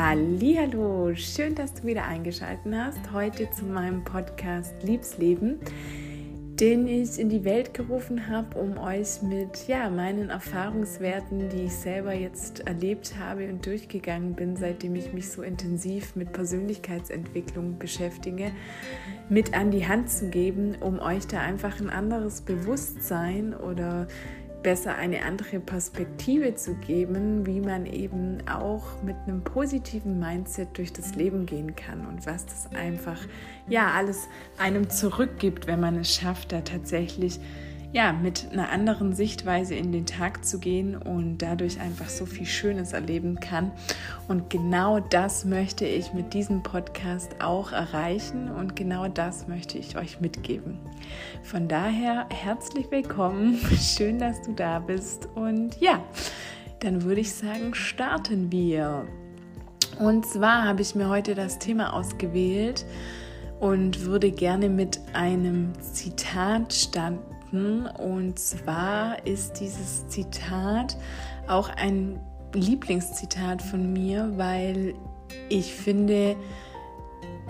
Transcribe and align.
Hallo, 0.00 1.12
schön, 1.16 1.56
dass 1.56 1.74
du 1.74 1.82
wieder 1.82 2.04
eingeschaltet 2.04 2.72
hast. 2.72 3.12
Heute 3.12 3.50
zu 3.50 3.64
meinem 3.64 4.04
Podcast 4.04 4.72
Liebsleben, 4.84 5.58
den 6.60 6.86
ich 6.86 7.18
in 7.18 7.28
die 7.28 7.44
Welt 7.44 7.74
gerufen 7.74 8.28
habe, 8.28 8.60
um 8.60 8.78
euch 8.78 9.22
mit 9.22 9.66
ja, 9.66 9.90
meinen 9.90 10.30
Erfahrungswerten, 10.30 11.48
die 11.48 11.64
ich 11.64 11.72
selber 11.72 12.14
jetzt 12.14 12.60
erlebt 12.60 13.14
habe 13.18 13.48
und 13.48 13.66
durchgegangen 13.66 14.36
bin, 14.36 14.54
seitdem 14.54 14.94
ich 14.94 15.12
mich 15.12 15.30
so 15.30 15.42
intensiv 15.42 16.14
mit 16.14 16.32
Persönlichkeitsentwicklung 16.32 17.80
beschäftige, 17.80 18.52
mit 19.28 19.52
an 19.52 19.72
die 19.72 19.88
Hand 19.88 20.10
zu 20.10 20.30
geben, 20.30 20.76
um 20.78 21.00
euch 21.00 21.26
da 21.26 21.40
einfach 21.40 21.80
ein 21.80 21.90
anderes 21.90 22.42
Bewusstsein 22.42 23.52
oder 23.52 24.06
besser 24.62 24.96
eine 24.96 25.22
andere 25.22 25.60
Perspektive 25.60 26.54
zu 26.54 26.74
geben, 26.74 27.46
wie 27.46 27.60
man 27.60 27.86
eben 27.86 28.38
auch 28.48 29.02
mit 29.02 29.16
einem 29.26 29.42
positiven 29.42 30.18
Mindset 30.18 30.76
durch 30.76 30.92
das 30.92 31.14
Leben 31.14 31.46
gehen 31.46 31.76
kann 31.76 32.06
und 32.06 32.26
was 32.26 32.46
das 32.46 32.68
einfach 32.74 33.20
ja 33.68 33.92
alles 33.92 34.28
einem 34.58 34.90
zurückgibt, 34.90 35.66
wenn 35.66 35.80
man 35.80 35.96
es 35.96 36.14
schafft, 36.14 36.52
da 36.52 36.60
tatsächlich 36.60 37.38
ja, 37.92 38.12
mit 38.12 38.48
einer 38.52 38.70
anderen 38.70 39.14
Sichtweise 39.14 39.74
in 39.74 39.92
den 39.92 40.04
Tag 40.04 40.44
zu 40.44 40.58
gehen 40.58 40.94
und 40.94 41.38
dadurch 41.38 41.80
einfach 41.80 42.08
so 42.08 42.26
viel 42.26 42.44
Schönes 42.44 42.92
erleben 42.92 43.40
kann. 43.40 43.72
Und 44.28 44.50
genau 44.50 45.00
das 45.00 45.46
möchte 45.46 45.86
ich 45.86 46.12
mit 46.12 46.34
diesem 46.34 46.62
Podcast 46.62 47.40
auch 47.40 47.72
erreichen 47.72 48.50
und 48.50 48.76
genau 48.76 49.08
das 49.08 49.48
möchte 49.48 49.78
ich 49.78 49.96
euch 49.96 50.20
mitgeben. 50.20 50.78
Von 51.42 51.66
daher 51.66 52.26
herzlich 52.30 52.90
willkommen, 52.90 53.58
schön, 53.80 54.18
dass 54.18 54.42
du 54.42 54.52
da 54.52 54.80
bist 54.80 55.26
und 55.34 55.80
ja, 55.80 56.02
dann 56.80 57.04
würde 57.04 57.22
ich 57.22 57.32
sagen, 57.32 57.74
starten 57.74 58.52
wir. 58.52 59.06
Und 59.98 60.26
zwar 60.26 60.64
habe 60.64 60.82
ich 60.82 60.94
mir 60.94 61.08
heute 61.08 61.34
das 61.34 61.58
Thema 61.58 61.94
ausgewählt 61.94 62.84
und 63.60 64.04
würde 64.04 64.30
gerne 64.30 64.68
mit 64.68 65.00
einem 65.14 65.72
Zitat 65.80 66.72
starten 66.72 67.37
betrachten. 67.50 67.86
Und 67.86 68.38
zwar 68.38 69.26
ist 69.26 69.60
dieses 69.60 70.08
Zitat 70.08 70.96
auch 71.46 71.68
ein 71.68 72.20
Lieblingszitat 72.54 73.62
von 73.62 73.92
mir, 73.92 74.32
weil 74.36 74.94
ich 75.48 75.74
finde, 75.74 76.36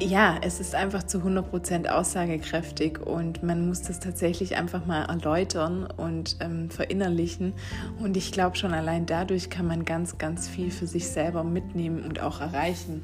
ja, 0.00 0.36
es 0.42 0.60
ist 0.60 0.74
einfach 0.74 1.04
zu 1.04 1.18
100% 1.18 1.88
aussagekräftig 1.88 3.00
und 3.00 3.42
man 3.42 3.66
muss 3.66 3.82
das 3.82 3.98
tatsächlich 4.00 4.56
einfach 4.56 4.86
mal 4.86 5.04
erläutern 5.04 5.88
und 5.96 6.36
ähm, 6.40 6.70
verinnerlichen. 6.70 7.54
Und 7.98 8.16
ich 8.16 8.30
glaube, 8.30 8.56
schon 8.56 8.74
allein 8.74 9.06
dadurch 9.06 9.50
kann 9.50 9.66
man 9.66 9.84
ganz, 9.84 10.18
ganz 10.18 10.48
viel 10.48 10.70
für 10.70 10.86
sich 10.86 11.08
selber 11.08 11.42
mitnehmen 11.42 12.04
und 12.04 12.20
auch 12.20 12.40
erreichen. 12.40 13.02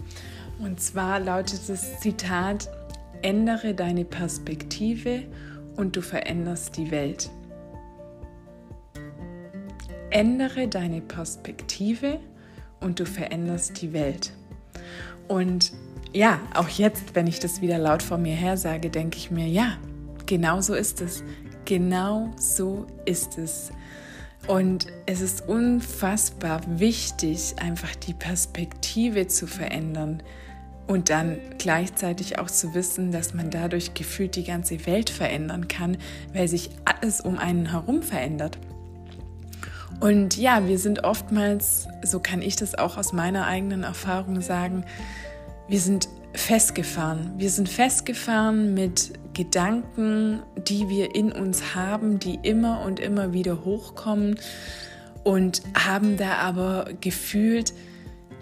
Und 0.61 0.81
zwar 0.81 1.19
lautet 1.19 1.69
das 1.69 1.99
Zitat, 1.99 2.71
ändere 3.23 3.75
deine 3.75 4.05
Perspektive 4.05 5.25
und 5.77 5.97
du 5.97 6.03
veränderst 6.03 6.77
die 6.77 6.91
Welt. 6.91 7.31
Ändere 10.11 10.69
deine 10.69 11.01
Perspektive 11.01 12.21
und 12.81 13.01
du 13.01 13.07
veränderst 13.07 13.81
die 13.83 13.93
Welt. 13.93 14.33
Und 15.27 15.73
ja, 16.13 16.41
auch 16.55 16.69
jetzt, 16.69 17.15
wenn 17.15 17.27
ich 17.27 17.41
das 17.41 17.61
wieder 17.61 17.79
laut 17.79 18.03
vor 18.03 18.19
mir 18.19 18.37
her 18.37 18.57
sage, 18.57 18.91
denke 18.91 19.19
ich 19.19 19.31
mir, 19.31 19.49
ja, 19.49 19.77
genau 20.27 20.61
so 20.61 20.75
ist 20.75 21.01
es. 21.01 21.25
Genau 21.65 22.31
so 22.37 22.87
ist 23.05 23.39
es. 23.39 23.73
Und 24.47 24.87
es 25.07 25.23
ist 25.23 25.49
unfassbar 25.49 26.61
wichtig, 26.67 27.55
einfach 27.59 27.95
die 27.97 28.13
Perspektive 28.13 29.27
zu 29.27 29.47
verändern, 29.47 30.23
und 30.87 31.11
dann 31.11 31.39
gleichzeitig 31.59 32.39
auch 32.39 32.51
zu 32.51 32.75
wissen, 32.75 33.11
dass 33.11 33.35
man 33.35 33.51
dadurch 33.51 33.95
gefühlt 33.95 34.37
die 34.37 34.45
ganze 34.45 34.87
Welt 34.87 35.11
verändern 35.11 35.69
kann, 35.69 35.97
weil 36.33 36.49
sich 36.49 36.71
alles 36.85 37.21
um 37.21 37.39
einen 37.39 37.71
herum 37.71 38.03
verändert. 38.03 38.59
Und 40.01 40.37
ja, 40.37 40.67
wir 40.67 40.79
sind 40.79 41.05
oftmals, 41.05 41.87
so 42.03 42.21
kann 42.21 42.43
ich 42.43 42.57
das 42.57 42.75
auch 42.75 42.99
aus 42.99 43.13
meiner 43.13 43.47
eigenen 43.47 43.85
Erfahrung 43.85 44.41
sagen, 44.41 44.85
wir 45.69 45.81
sind 45.81 46.09
festgefahren. 46.35 47.33
Wir 47.39 47.49
sind 47.49 47.69
festgefahren 47.69 48.75
mit 48.75 49.13
Gedanken, 49.35 50.43
die 50.69 50.89
wir 50.89 51.15
in 51.15 51.33
uns 51.33 51.75
haben, 51.75 52.19
die 52.19 52.39
immer 52.43 52.83
und 52.85 53.01
immer 53.01 53.33
wieder 53.33 53.65
hochkommen 53.65 54.37
und 55.23 55.63
haben 55.75 56.17
da 56.17 56.35
aber 56.35 56.91
gefühlt, 57.01 57.73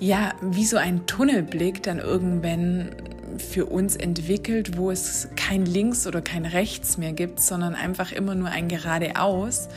ja, 0.03 0.35
wie 0.41 0.65
so 0.65 0.79
ein 0.79 1.07
Tunnelblick 1.07 1.85
dann 1.85 2.01
irgendwann 2.01 2.91
für 3.39 3.67
uns 3.67 3.95
entwickelt, 3.95 4.77
wo 4.77 4.91
es 4.91 5.29
kein 5.37 5.65
Links 5.65 6.09
oder 6.09 6.21
kein 6.21 6.45
Rechts 6.45 6.99
mehr 6.99 7.13
gibt, 7.13 7.39
sondern 7.39 7.77
einfach 7.77 8.11
immer 8.11 8.35
nur 8.35 8.49
ein 8.49 8.67
geradeaus. 8.67 9.69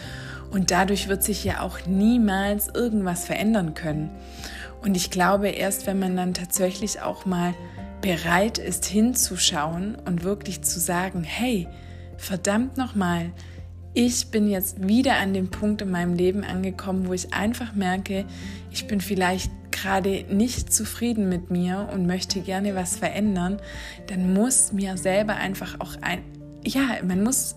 Und 0.49 0.71
dadurch 0.71 1.09
wird 1.09 1.21
sich 1.21 1.43
ja 1.43 1.61
auch 1.61 1.85
niemals 1.85 2.69
irgendwas 2.73 3.25
verändern 3.25 3.75
können. 3.75 4.09
Und 4.81 4.97
ich 4.97 5.11
glaube, 5.11 5.49
erst 5.49 5.85
wenn 5.85 5.99
man 5.99 6.15
dann 6.15 6.33
tatsächlich 6.33 7.03
auch 7.03 7.27
mal 7.27 7.53
bereit 8.01 8.57
ist 8.57 8.85
hinzuschauen 8.85 9.95
und 10.07 10.23
wirklich 10.23 10.63
zu 10.63 10.79
sagen, 10.79 11.23
hey, 11.23 11.67
verdammt 12.17 12.77
nochmal, 12.77 13.31
ich 13.93 14.31
bin 14.31 14.49
jetzt 14.49 14.87
wieder 14.87 15.17
an 15.17 15.35
dem 15.35 15.49
Punkt 15.49 15.83
in 15.83 15.91
meinem 15.91 16.15
Leben 16.15 16.43
angekommen, 16.43 17.07
wo 17.07 17.13
ich 17.13 17.31
einfach 17.31 17.75
merke, 17.75 18.25
ich 18.71 18.87
bin 18.87 19.01
vielleicht 19.01 19.51
gerade 19.75 20.25
nicht 20.29 20.73
zufrieden 20.73 21.29
mit 21.29 21.51
mir 21.51 21.89
und 21.93 22.07
möchte 22.07 22.41
gerne 22.41 22.75
was 22.75 22.97
verändern, 22.97 23.59
dann 24.07 24.33
muss 24.33 24.71
mir 24.71 24.97
selber 24.97 25.35
einfach 25.35 25.79
auch 25.79 25.95
ein, 26.01 26.23
ja, 26.63 26.97
man 27.05 27.23
muss 27.23 27.55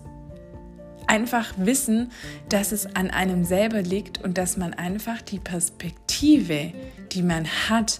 einfach 1.07 1.53
wissen, 1.57 2.11
dass 2.49 2.71
es 2.71 2.95
an 2.95 3.09
einem 3.09 3.43
selber 3.43 3.81
liegt 3.81 4.21
und 4.21 4.37
dass 4.37 4.57
man 4.57 4.73
einfach 4.73 5.21
die 5.21 5.39
Perspektive, 5.39 6.71
die 7.11 7.23
man 7.23 7.47
hat, 7.47 7.99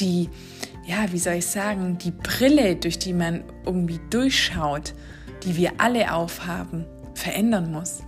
die, 0.00 0.28
ja, 0.84 1.12
wie 1.12 1.18
soll 1.18 1.34
ich 1.34 1.46
sagen, 1.46 1.98
die 1.98 2.10
Brille, 2.10 2.76
durch 2.76 2.98
die 2.98 3.12
man 3.12 3.44
irgendwie 3.64 4.00
durchschaut, 4.10 4.94
die 5.44 5.56
wir 5.56 5.74
alle 5.78 6.12
aufhaben, 6.12 6.84
verändern 7.14 7.70
muss. 7.70 8.00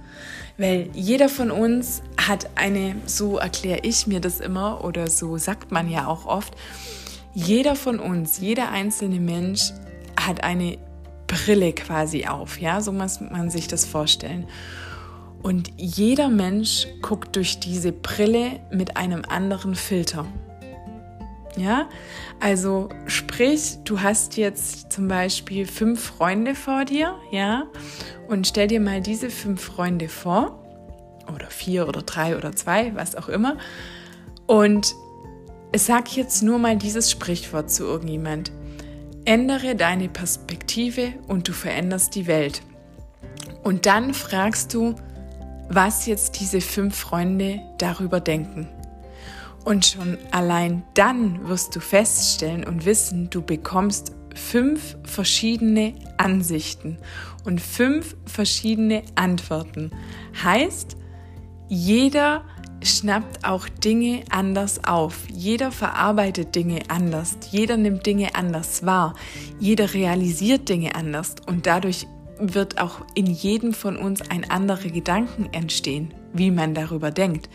Weil 0.59 0.89
jeder 0.93 1.29
von 1.29 1.51
uns 1.51 2.03
hat 2.17 2.51
eine, 2.55 2.97
so 3.07 3.39
erkläre 3.39 3.81
ich 3.83 4.07
mir 4.07 4.21
das 4.21 4.41
immer 4.41 4.85
oder 4.85 5.09
so 5.09 5.39
sagt 5.39 5.73
man 5.73 5.89
ja 5.89 6.07
auch 6.07 6.27
oft, 6.27 6.55
jeder 7.35 7.75
von 7.75 7.99
uns, 7.99 8.39
jeder 8.39 8.71
einzelne 8.71 9.19
Mensch 9.19 9.73
hat 10.21 10.45
eine 10.45 10.79
Brille 11.27 11.73
quasi 11.73 12.27
auf, 12.27 12.61
ja, 12.61 12.81
so 12.81 12.93
muss 12.93 13.21
man 13.21 13.51
sich 13.51 13.69
das 13.69 13.87
vorstellen. 13.87 14.47
Und 15.43 15.73
jeder 15.77 16.29
Mensch 16.29 16.87
guckt 17.01 17.35
durch 17.37 17.59
diese 17.59 17.91
Brille 17.91 18.61
mit 18.71 18.97
einem 18.97 19.25
anderen 19.27 19.75
Filter. 19.75 20.27
Ja, 21.57 21.89
also 22.41 22.89
sprich, 23.07 23.79
du 23.85 24.01
hast 24.01 24.37
jetzt 24.39 24.91
zum 24.91 25.07
Beispiel 25.07 25.67
fünf 25.67 26.03
Freunde 26.03 26.55
vor 26.55 26.87
dir, 26.87 27.15
ja, 27.31 27.65
und 28.29 28.47
stell 28.47 28.69
dir 28.69 28.81
mal 28.81 29.03
diese 29.03 29.29
fünf 29.29 29.63
Freunde 29.63 30.09
vor, 30.09 30.59
oder 31.33 31.49
vier 31.51 31.89
oder 31.89 32.03
drei 32.03 32.37
oder 32.37 32.53
zwei, 32.57 32.95
was 32.95 33.17
auch 33.17 33.29
immer, 33.29 33.59
und 34.47 34.95
sag 35.77 36.17
jetzt 36.17 36.43
nur 36.43 36.59
mal 36.59 36.77
dieses 36.77 37.11
Sprichwort 37.11 37.71
zu 37.71 37.85
irgendjemand. 37.85 38.51
Ändere 39.25 39.77
deine 39.77 40.09
Perspektive 40.09 41.15
und 41.29 41.49
du 41.49 41.53
veränderst 41.53 42.15
die 42.15 42.27
Welt. 42.27 42.63
Und 43.63 43.87
dann 43.87 44.15
fragst 44.15 44.75
du, 44.75 44.97
was 45.69 46.07
jetzt 46.07 46.41
diese 46.41 46.61
fünf 46.61 46.97
Freunde 46.97 47.61
darüber 47.79 48.21
denken. 48.21 48.69
Und 49.65 49.87
schon 49.87 50.19
allein 50.31 50.83
dann 50.95 51.49
wirst 51.49 51.77
du 51.77 51.81
feststellen 51.81 52.65
und 52.65 52.85
wissen, 52.85 53.31
du 53.31 53.43
bekommst 53.43 54.13
fünf 54.35 54.97
verschiedene 55.05 55.95
Ansichten 56.17 56.99
und 57.45 57.61
fünf 57.61 58.17
verschiedene 58.27 59.03
Antworten. 59.15 59.91
Heißt, 60.43 60.97
jeder 61.69 62.45
schnappt 62.83 63.45
auch 63.45 63.69
Dinge 63.69 64.25
anders 64.31 64.85
auf. 64.85 65.29
Jeder 65.31 65.71
verarbeitet 65.71 66.55
Dinge 66.55 66.81
anders. 66.89 67.37
Jeder 67.51 67.77
nimmt 67.77 68.05
Dinge 68.07 68.35
anders 68.35 68.85
wahr. 68.85 69.15
Jeder 69.61 69.95
realisiert 69.95 70.69
Dinge 70.69 70.95
anders. 70.95 71.37
Und 71.47 71.67
dadurch 71.67 72.07
wird 72.39 72.81
auch 72.81 73.05
in 73.15 73.27
jedem 73.27 73.73
von 73.73 73.97
uns 73.97 74.21
ein 74.31 74.51
anderer 74.51 74.89
Gedanken 74.89 75.49
entstehen, 75.53 76.13
wie 76.33 76.51
man 76.51 76.75
darüber 76.75 77.11
denkt. 77.11 77.49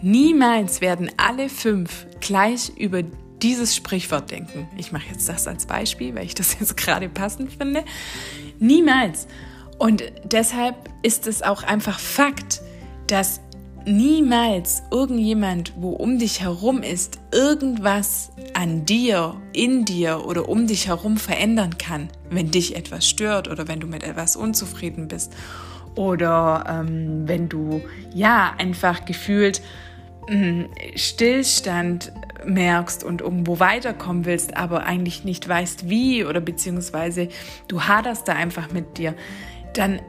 Niemals 0.00 0.80
werden 0.80 1.10
alle 1.16 1.48
fünf 1.48 2.06
gleich 2.20 2.70
über 2.76 3.02
dieses 3.42 3.76
Sprichwort 3.76 4.30
denken. 4.30 4.68
Ich 4.76 4.92
mache 4.92 5.08
jetzt 5.10 5.28
das 5.28 5.46
als 5.46 5.66
Beispiel, 5.66 6.14
weil 6.14 6.24
ich 6.24 6.34
das 6.34 6.58
jetzt 6.58 6.76
gerade 6.78 7.08
passend 7.08 7.52
finde. 7.52 7.84
Niemals. 8.58 9.26
Und 9.78 10.02
deshalb 10.24 10.76
ist 11.02 11.26
es 11.26 11.42
auch 11.42 11.62
einfach 11.62 11.98
Fakt, 11.98 12.62
dass 13.06 13.40
niemals 13.86 14.82
irgendjemand, 14.90 15.74
wo 15.76 15.90
um 15.90 16.18
dich 16.18 16.40
herum 16.40 16.82
ist, 16.82 17.18
irgendwas 17.32 18.30
an 18.54 18.86
dir, 18.86 19.40
in 19.52 19.84
dir 19.84 20.24
oder 20.26 20.48
um 20.48 20.66
dich 20.66 20.88
herum 20.88 21.18
verändern 21.18 21.76
kann, 21.76 22.08
wenn 22.30 22.50
dich 22.50 22.76
etwas 22.76 23.06
stört 23.06 23.48
oder 23.48 23.68
wenn 23.68 23.80
du 23.80 23.86
mit 23.86 24.02
etwas 24.02 24.36
unzufrieden 24.36 25.08
bist 25.08 25.32
oder 25.94 26.64
ähm, 26.68 27.26
wenn 27.26 27.48
du 27.48 27.82
ja 28.12 28.54
einfach 28.58 29.04
gefühlt 29.04 29.62
mh, 30.28 30.34
hm, 30.34 30.68
Stillstand 30.96 32.12
merkst 32.44 33.04
und 33.04 33.20
irgendwo 33.20 33.58
weiterkommen 33.58 34.24
willst, 34.24 34.56
aber 34.56 34.84
eigentlich 34.84 35.24
nicht 35.24 35.48
weißt 35.48 35.88
wie 35.88 36.24
oder 36.24 36.40
beziehungsweise 36.40 37.28
du 37.68 37.82
haderst 37.82 38.28
da 38.28 38.32
einfach 38.34 38.70
mit 38.70 38.98
dir, 38.98 39.14
dann 39.74 40.00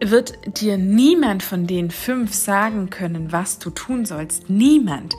wird 0.00 0.60
dir 0.60 0.76
niemand 0.76 1.42
von 1.42 1.66
den 1.66 1.90
fünf 1.90 2.34
sagen 2.34 2.90
können, 2.90 3.32
was 3.32 3.58
du 3.58 3.70
tun 3.70 4.04
sollst. 4.04 4.50
Niemand. 4.50 5.14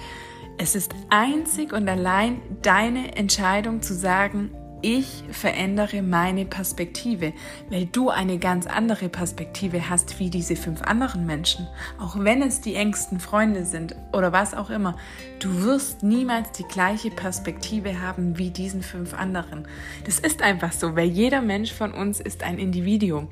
Es 0.60 0.76
ist 0.76 0.94
einzig 1.10 1.74
und 1.74 1.88
allein 1.88 2.42
deine 2.62 3.16
Entscheidung 3.16 3.82
zu 3.82 3.94
sagen, 3.94 4.52
ich 4.82 5.24
verändere 5.32 6.02
meine 6.02 6.46
Perspektive, 6.46 7.34
weil 7.70 7.86
du 7.86 8.10
eine 8.10 8.38
ganz 8.38 8.68
andere 8.68 9.10
Perspektive 9.10 9.90
hast 9.90 10.20
wie 10.20 10.30
diese 10.30 10.56
fünf 10.56 10.82
anderen 10.82 11.26
Menschen. 11.26 11.68
Auch 12.00 12.18
wenn 12.20 12.42
es 12.42 12.62
die 12.62 12.76
engsten 12.76 13.20
Freunde 13.20 13.66
sind 13.66 13.96
oder 14.14 14.32
was 14.32 14.54
auch 14.54 14.70
immer, 14.70 14.96
du 15.40 15.64
wirst 15.64 16.04
niemals 16.04 16.52
die 16.52 16.64
gleiche 16.64 17.10
Perspektive 17.10 18.02
haben 18.02 18.38
wie 18.38 18.52
diesen 18.52 18.84
fünf 18.84 19.14
anderen. 19.14 19.68
Das 20.06 20.20
ist 20.20 20.42
einfach 20.42 20.72
so, 20.72 20.96
weil 20.96 21.08
jeder 21.08 21.42
Mensch 21.42 21.74
von 21.74 21.94
uns 21.94 22.20
ist 22.20 22.44
ein 22.44 22.60
Individuum. 22.60 23.30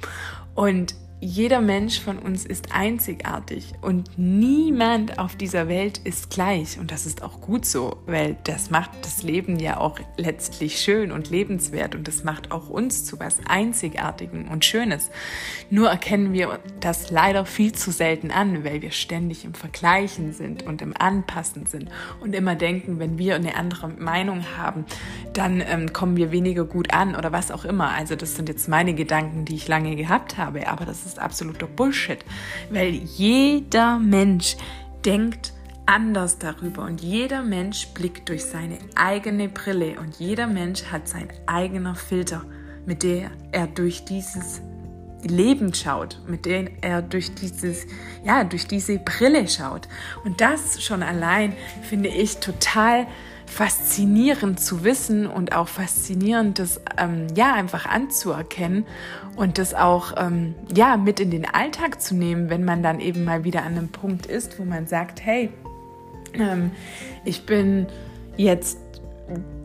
Und 0.56 0.96
jeder 1.26 1.60
Mensch 1.60 2.00
von 2.00 2.20
uns 2.20 2.46
ist 2.46 2.72
einzigartig 2.72 3.74
und 3.82 4.12
niemand 4.16 5.18
auf 5.18 5.36
dieser 5.36 5.68
Welt 5.68 5.98
ist 6.04 6.30
gleich. 6.30 6.78
Und 6.80 6.92
das 6.92 7.08
ist 7.08 7.24
auch 7.24 7.42
gut 7.42 7.66
so, 7.66 7.98
weil 8.06 8.38
das 8.44 8.70
macht 8.70 8.92
das 9.02 9.24
Leben 9.24 9.58
ja 9.58 9.78
auch 9.78 10.00
letztlich 10.18 10.80
schön 10.80 11.12
und 11.12 11.32
lebenswert 11.32 11.96
und 11.96 12.08
das 12.08 12.24
macht 12.24 12.52
auch 12.52 12.70
uns 12.70 13.06
zu 13.06 13.20
was 13.20 13.40
Einzigartigem 13.48 14.50
und 14.50 14.66
Schönes. 14.66 15.10
Nur 15.72 15.90
erkennen 15.90 16.32
wir 16.32 16.60
das 16.80 17.10
leider 17.10 17.48
viel 17.48 17.72
zu 17.72 17.90
selten 17.90 18.30
an, 18.30 18.64
weil 18.64 18.84
wir 18.84 18.92
ständig 18.92 19.46
im 19.46 19.56
Vergleichen 19.56 20.32
sind 20.32 20.64
und 20.64 20.84
im 20.84 20.94
Anpassen 20.96 21.66
sind 21.66 21.90
und 22.22 22.36
immer 22.36 22.54
denken, 22.54 23.00
wenn 23.00 23.18
wir 23.18 23.36
eine 23.36 23.56
andere 23.56 23.88
Meinung 23.88 24.46
haben, 24.58 24.86
dann 25.34 25.60
ähm, 25.62 25.92
kommen 25.92 26.18
wir 26.18 26.32
weniger 26.32 26.66
gut 26.66 26.94
an 26.94 27.16
oder 27.16 27.32
was 27.32 27.50
auch 27.50 27.66
immer. 27.66 27.90
Also 27.90 28.16
das 28.16 28.36
sind 28.36 28.48
jetzt 28.48 28.70
meine 28.70 28.94
Gedanken, 28.94 29.46
die 29.46 29.56
ich 29.56 29.68
lange 29.68 29.96
gehabt 29.96 30.38
habe, 30.38 30.68
aber 30.68 30.86
das 30.86 31.04
ist 31.06 31.15
absoluter 31.20 31.68
Bullshit, 31.68 32.20
weil 32.70 32.94
jeder 32.94 34.00
Mensch 34.00 34.58
denkt 35.06 35.54
anders 35.86 36.40
darüber 36.40 36.84
und 36.84 37.02
jeder 37.02 37.44
Mensch 37.44 37.88
blickt 37.90 38.30
durch 38.30 38.46
seine 38.46 38.80
eigene 38.96 39.50
Brille 39.50 40.00
und 40.00 40.16
jeder 40.20 40.48
Mensch 40.48 40.84
hat 40.86 41.08
sein 41.08 41.28
eigener 41.46 41.96
Filter, 41.96 42.44
mit 42.86 43.04
dem 43.04 43.30
er 43.52 43.68
durch 43.68 44.06
dieses 44.06 44.62
Leben 45.24 45.74
schaut, 45.74 46.22
mit 46.28 46.46
dem 46.46 46.70
er 46.82 47.02
durch 47.02 47.34
dieses, 47.34 47.86
ja, 48.24 48.44
durch 48.44 48.68
diese 48.68 49.00
Brille 49.00 49.48
schaut. 49.48 49.88
Und 50.24 50.42
das 50.42 50.84
schon 50.84 51.04
allein 51.04 51.54
finde 51.84 52.10
ich 52.10 52.38
total 52.38 53.08
faszinierend 53.46 54.60
zu 54.60 54.84
wissen 54.84 55.28
und 55.28 55.56
auch 55.56 55.68
faszinierend, 55.68 56.60
das 56.60 56.82
ähm, 56.98 57.28
ja 57.36 57.54
einfach 57.54 57.86
anzuerkennen 57.86 58.86
und 59.36 59.58
das 59.58 59.74
auch 59.74 60.14
ähm, 60.18 60.56
ja 60.76 60.98
mit 60.98 61.20
in 61.20 61.32
den 61.32 61.46
Alltag 61.46 62.02
zu 62.02 62.16
nehmen, 62.16 62.50
wenn 62.50 62.66
man 62.66 62.84
dann 62.84 63.00
eben 63.00 63.24
mal 63.24 63.44
wieder 63.44 63.64
an 63.64 63.78
einem 63.78 63.90
Punkt 63.90 64.26
ist, 64.26 64.60
wo 64.60 64.66
man 64.66 64.88
sagt, 64.88 65.24
hey, 65.24 65.50
ähm, 66.34 66.72
ich 67.24 67.46
bin 67.46 67.88
jetzt 68.38 68.78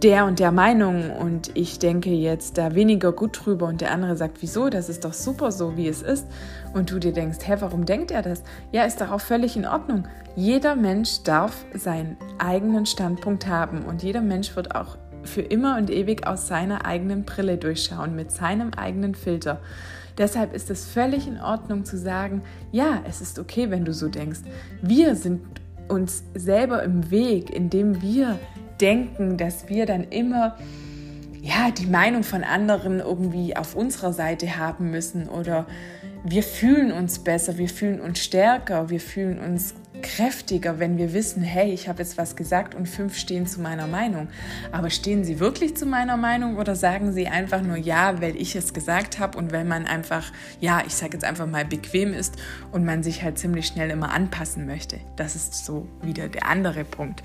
der 0.03 0.25
und 0.25 0.39
der 0.39 0.53
Meinung 0.53 1.11
und 1.11 1.51
ich 1.55 1.79
denke 1.79 2.11
jetzt 2.11 2.57
da 2.57 2.75
weniger 2.75 3.13
gut 3.13 3.45
drüber 3.45 3.67
und 3.67 3.83
der 3.83 3.91
andere 3.91 4.17
sagt, 4.17 4.39
wieso, 4.41 4.71
das 4.71 4.89
ist 4.89 5.05
doch 5.05 5.13
super 5.13 5.53
so, 5.53 5.77
wie 5.77 5.89
es 5.89 6.01
ist. 6.01 6.27
Und 6.73 6.91
du 6.91 6.99
dir 6.99 7.13
denkst, 7.13 7.39
hä, 7.45 7.57
warum 7.61 7.85
denkt 7.85 8.11
er 8.11 8.23
das? 8.23 8.43
Ja, 8.73 8.85
ist 8.85 9.01
doch 9.01 9.11
auch 9.11 9.21
völlig 9.21 9.57
in 9.57 9.67
Ordnung. 9.67 10.07
Jeder 10.37 10.77
Mensch 10.77 11.23
darf 11.25 11.65
seinen 11.75 12.17
eigenen 12.39 12.87
Standpunkt 12.87 13.47
haben 13.47 13.83
und 13.83 14.03
jeder 14.03 14.21
Mensch 14.21 14.55
wird 14.55 14.75
auch 14.75 14.97
für 15.25 15.43
immer 15.43 15.77
und 15.77 15.91
ewig 15.91 16.27
aus 16.27 16.47
seiner 16.47 16.87
eigenen 16.87 17.25
Brille 17.25 17.59
durchschauen, 17.59 18.15
mit 18.15 18.31
seinem 18.31 18.73
eigenen 18.75 19.15
Filter. 19.15 19.61
Deshalb 20.17 20.55
ist 20.55 20.71
es 20.71 20.87
völlig 20.87 21.27
in 21.27 21.41
Ordnung 21.41 21.85
zu 21.85 21.97
sagen, 21.97 22.43
ja, 22.73 23.03
es 23.09 23.21
ist 23.21 23.39
okay, 23.39 23.71
wenn 23.71 23.85
du 23.85 23.93
so 23.93 24.09
denkst. 24.09 24.41
Wir 24.83 25.17
sind 25.17 25.43
uns 25.89 26.25
selber 26.35 26.83
im 26.83 27.11
Weg, 27.11 27.51
indem 27.51 28.01
wir 28.01 28.39
denken, 28.81 29.37
dass 29.37 29.69
wir 29.69 29.87
dann 29.87 30.05
immer 30.05 30.57
ja, 31.43 31.71
die 31.71 31.87
Meinung 31.87 32.23
von 32.23 32.45
anderen 32.45 33.01
irgendwie 33.01 33.57
auf 33.57 33.75
unserer 33.75 34.13
Seite 34.13 34.59
haben 34.59 34.91
müssen 34.91 35.29
oder 35.29 35.67
wir 36.25 36.43
fühlen 36.43 36.93
uns 36.93 37.19
besser, 37.19 37.57
wir 37.59 37.69
fühlen 37.69 38.01
uns 38.01 38.21
stärker, 38.21 38.91
wir 38.91 39.01
fühlen 39.01 39.39
uns 39.39 39.75
kräftiger, 40.03 40.79
wenn 40.79 40.97
wir 40.99 41.13
wissen, 41.13 41.43
hey, 41.43 41.73
ich 41.73 41.89
habe 41.89 42.03
jetzt 42.03 42.17
was 42.17 42.37
gesagt 42.37 42.75
und 42.75 42.89
fünf 42.89 43.17
stehen 43.17 43.47
zu 43.47 43.61
meiner 43.61 43.87
Meinung. 43.87 44.29
Aber 44.73 44.91
stehen 44.91 45.25
sie 45.25 45.41
wirklich 45.41 45.77
zu 45.77 45.87
meiner 45.87 46.17
Meinung 46.17 46.57
oder 46.57 46.75
sagen 46.75 47.13
sie 47.13 47.29
einfach 47.29 47.63
nur 47.63 47.77
ja, 47.77 48.21
weil 48.21 48.37
ich 48.37 48.57
es 48.57 48.73
gesagt 48.73 49.19
habe 49.19 49.37
und 49.37 49.53
weil 49.53 49.65
man 49.65 49.87
einfach, 49.87 50.33
ja, 50.61 50.83
ich 50.87 50.95
sage 50.95 51.15
jetzt 51.15 51.25
einfach 51.25 51.47
mal 51.47 51.65
bequem 51.65 52.15
ist 52.15 52.37
und 52.73 52.85
man 52.85 53.03
sich 53.03 53.23
halt 53.23 53.39
ziemlich 53.39 53.67
schnell 53.67 53.91
immer 53.91 54.11
anpassen 54.11 54.67
möchte. 54.67 54.99
Das 55.17 55.37
ist 55.37 55.65
so 55.65 55.87
wieder 56.03 56.29
der 56.29 56.47
andere 56.47 56.85
Punkt. 56.85 57.23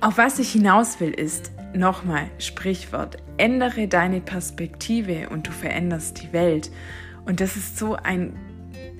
Auf 0.00 0.16
was 0.18 0.38
ich 0.38 0.52
hinaus 0.52 0.98
will, 0.98 1.10
ist, 1.10 1.52
nochmal, 1.74 2.26
Sprichwort, 2.38 3.18
ändere 3.36 3.86
deine 3.86 4.20
Perspektive 4.20 5.28
und 5.28 5.46
du 5.46 5.52
veränderst 5.52 6.22
die 6.22 6.32
Welt. 6.32 6.70
Und 7.26 7.40
das 7.40 7.56
ist 7.56 7.78
so 7.78 7.96
ein 7.96 8.34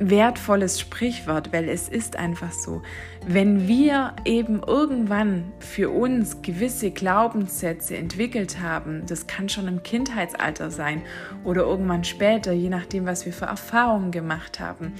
wertvolles 0.00 0.81
Sprichwort, 0.81 1.52
weil 1.52 1.69
es 1.69 1.88
ist 1.88 2.17
einfach 2.17 2.52
so, 2.52 2.81
wenn 3.26 3.69
wir 3.69 4.14
eben 4.25 4.62
irgendwann 4.67 5.52
für 5.58 5.90
uns 5.90 6.40
gewisse 6.40 6.90
Glaubenssätze 6.90 7.99
entwickelt 7.99 8.61
haben, 8.61 9.05
das 9.06 9.26
kann 9.26 9.50
schon 9.50 9.69
im 9.69 9.82
Kindheitsalter 9.82 10.70
sein 10.70 11.02
oder 11.44 11.62
irgendwann 11.62 12.05
später, 12.05 12.52
je 12.52 12.70
nachdem, 12.70 13.05
was 13.05 13.26
wir 13.26 13.34
für 13.34 13.44
Erfahrungen 13.44 14.11
gemacht 14.11 14.58
haben, 14.58 14.94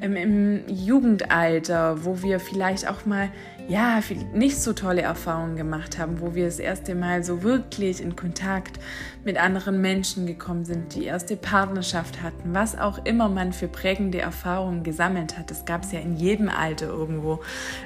im, 0.00 0.66
Jugendalter, 0.66 2.04
wo 2.04 2.20
wir 2.22 2.40
vielleicht 2.40 2.88
auch 2.88 3.06
mal 3.06 3.30
ja, 3.70 4.00
nicht 4.34 4.60
so 4.60 4.72
tolle 4.72 5.02
Erfahrungen 5.02 5.54
gemacht 5.54 5.96
haben, 5.96 6.20
wo 6.20 6.34
wir 6.34 6.46
das 6.46 6.58
erste 6.58 6.96
Mal 6.96 7.22
so 7.22 7.44
wirklich 7.44 8.02
in 8.02 8.16
Kontakt 8.16 8.80
mit 9.24 9.40
anderen 9.40 9.80
Menschen 9.80 10.26
gekommen 10.26 10.64
sind, 10.64 10.96
die 10.96 11.04
erste 11.04 11.36
Partnerschaft 11.36 12.20
hatten, 12.20 12.52
was 12.52 12.76
auch 12.76 13.04
immer 13.04 13.28
man 13.28 13.52
für 13.52 13.68
prägende 13.68 14.18
Erfahrungen 14.18 14.82
gesammelt 14.82 15.38
hat. 15.38 15.52
Das 15.52 15.66
gab 15.66 15.84
es 15.84 15.92
ja 15.92 16.00
in 16.00 16.16
jedem 16.16 16.48
Alter 16.48 16.86
irgendwo. 16.86 17.40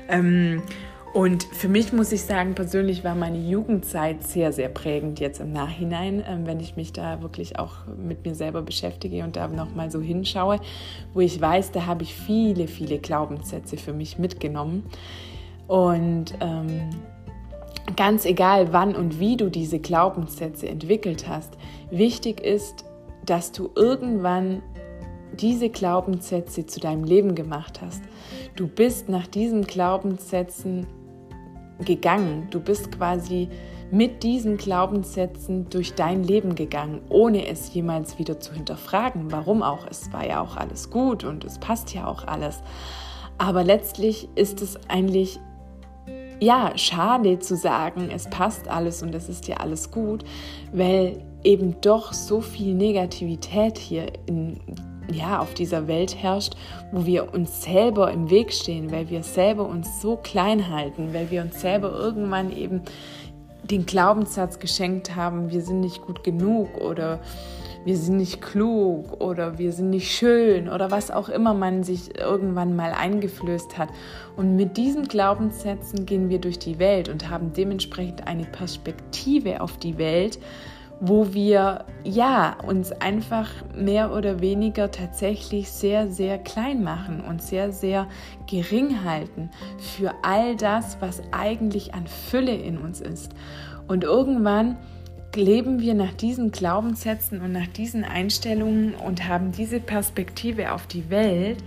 Ähm, 0.09 0.63
und 1.13 1.45
für 1.45 1.69
mich 1.69 1.93
muss 1.93 2.13
ich 2.13 2.23
sagen, 2.23 2.55
persönlich 2.55 3.05
war 3.05 3.15
meine 3.15 3.39
Jugendzeit 3.39 4.27
sehr, 4.27 4.53
sehr 4.55 4.71
prägend 4.71 5.21
jetzt 5.21 5.39
im 5.39 5.53
Nachhinein, 5.53 6.25
ähm, 6.27 6.47
wenn 6.47 6.61
ich 6.61 6.77
mich 6.77 6.95
da 6.95 7.21
wirklich 7.21 7.59
auch 7.59 7.87
mit 7.99 8.25
mir 8.25 8.35
selber 8.35 8.63
beschäftige 8.63 9.23
und 9.23 9.37
da 9.37 9.49
nochmal 9.49 9.91
so 9.91 10.01
hinschaue, 10.01 10.61
wo 11.13 11.21
ich 11.21 11.39
weiß, 11.39 11.73
da 11.73 11.85
habe 11.85 12.05
ich 12.05 12.15
viele, 12.15 12.69
viele 12.69 12.99
Glaubenssätze 12.99 13.77
für 13.77 13.93
mich 13.93 14.19
mitgenommen 14.19 14.85
und 15.67 16.35
ähm, 16.41 16.91
ganz 17.97 18.25
egal, 18.25 18.73
wann 18.73 18.95
und 18.95 19.19
wie 19.21 19.37
du 19.37 19.51
diese 19.51 19.79
Glaubenssätze 19.79 20.69
entwickelt 20.69 21.29
hast, 21.29 21.57
wichtig 21.91 22.41
ist, 22.41 22.85
dass 23.25 23.53
du 23.53 23.71
irgendwann 23.75 24.63
diese 25.41 25.69
Glaubenssätze 25.69 26.67
zu 26.67 26.81
deinem 26.81 27.05
Leben 27.05 27.35
gemacht 27.35 27.81
hast. 27.83 28.03
Du 28.57 28.69
bist 28.69 29.09
nach 29.09 29.27
diesen 29.27 29.65
Glaubenssätzen 29.65 30.87
gegangen. 31.85 32.47
Du 32.51 32.61
bist 32.61 32.93
quasi 32.93 33.49
mit 33.91 34.23
diesen 34.23 34.57
Glaubenssätzen 34.57 35.69
durch 35.71 35.95
dein 35.95 36.25
Leben 36.25 36.55
gegangen, 36.55 37.01
ohne 37.09 37.47
es 37.47 37.73
jemals 37.75 38.19
wieder 38.19 38.41
zu 38.41 38.53
hinterfragen. 38.53 39.31
Warum 39.31 39.63
auch? 39.63 39.87
Es 39.89 40.13
war 40.13 40.27
ja 40.27 40.41
auch 40.41 40.57
alles 40.57 40.91
gut 40.91 41.25
und 41.25 41.45
es 41.45 41.59
passt 41.59 41.95
ja 41.95 42.07
auch 42.07 42.27
alles. 42.27 42.63
Aber 43.39 43.65
letztlich 43.65 44.29
ist 44.37 44.63
es 44.63 44.79
eigentlich 44.89 45.41
ja, 46.41 46.77
schade 46.77 47.39
zu 47.39 47.57
sagen, 47.57 48.11
es 48.13 48.29
passt 48.29 48.69
alles 48.69 49.03
und 49.03 49.15
es 49.15 49.29
ist 49.29 49.49
ja 49.49 49.59
alles 49.59 49.91
gut, 49.91 50.25
weil 50.73 51.23
eben 51.43 51.77
doch 51.81 52.13
so 52.13 52.41
viel 52.41 52.75
Negativität 52.75 53.79
hier 53.79 54.07
in, 54.27 54.59
ja, 55.13 55.39
auf 55.39 55.55
dieser 55.55 55.87
Welt 55.87 56.17
herrscht, 56.23 56.55
wo 56.93 57.05
wir 57.07 57.33
uns 57.35 57.63
selber 57.63 58.11
im 58.11 58.31
Weg 58.31 58.53
stehen, 58.53 58.91
weil 58.91 59.11
wir 59.11 59.23
selber 59.23 59.67
uns 59.67 60.01
so 60.01 60.17
klein 60.17 60.71
halten, 60.71 61.13
weil 61.13 61.31
wir 61.31 61.43
uns 61.43 61.61
selber 61.61 61.93
irgendwann 61.93 62.55
eben 62.57 62.83
den 63.71 63.87
Glaubenssatz 63.87 64.59
geschenkt 64.59 65.15
haben, 65.17 65.51
wir 65.51 65.63
sind 65.63 65.81
nicht 65.81 66.03
gut 66.03 66.23
genug 66.23 66.79
oder 66.79 67.21
wir 67.85 67.97
sind 67.97 68.17
nicht 68.17 68.41
klug 68.41 69.21
oder 69.21 69.59
wir 69.59 69.73
sind 69.73 69.91
nicht 69.91 70.11
schön 70.11 70.69
oder 70.69 70.91
was 70.91 71.11
auch 71.11 71.29
immer 71.29 71.53
man 71.53 71.83
sich 71.85 72.19
irgendwann 72.19 72.77
mal 72.77 72.93
eingeflößt 72.93 73.77
hat. 73.77 73.91
Und 74.37 74.57
mit 74.57 74.77
diesen 74.77 75.07
Glaubenssätzen 75.07 76.07
gehen 76.07 76.31
wir 76.31 76.41
durch 76.41 76.59
die 76.59 76.79
Welt 76.79 77.09
und 77.09 77.29
haben 77.29 77.53
dementsprechend 77.53 78.27
eine 78.27 78.45
Perspektive 78.45 79.61
auf 79.61 79.77
die 79.77 79.99
Welt, 79.99 80.39
wo 81.01 81.35
wir 81.35 81.85
ja 82.05 82.57
uns 82.67 82.93
einfach 82.93 83.51
mehr 83.77 84.15
oder 84.15 84.41
weniger 84.41 84.91
tatsächlich 84.91 85.71
sehr 85.71 86.09
sehr 86.09 86.39
klein 86.39 86.83
machen 86.83 87.21
und 87.21 87.43
sehr 87.43 87.73
sehr 87.73 88.09
gering 88.49 89.05
halten 89.05 89.51
für 89.77 90.13
all 90.23 90.57
das, 90.57 90.97
was 91.01 91.21
eigentlich 91.33 91.93
an 91.93 92.07
Fülle 92.07 92.55
in 92.55 92.79
uns 92.79 93.01
ist. 93.01 93.33
Und 93.87 94.05
irgendwann 94.05 94.79
leben 95.37 95.81
wir 95.81 95.95
nach 95.95 96.13
diesen 96.15 96.51
Glaubenssätzen 96.51 97.41
und 97.41 97.53
nach 97.53 97.67
diesen 97.67 98.05
Einstellungen 98.05 98.95
und 98.95 99.29
haben 99.29 99.53
diese 99.53 99.81
Perspektive 99.81 100.73
auf 100.73 100.87
die 100.87 101.11
Welt 101.11 101.59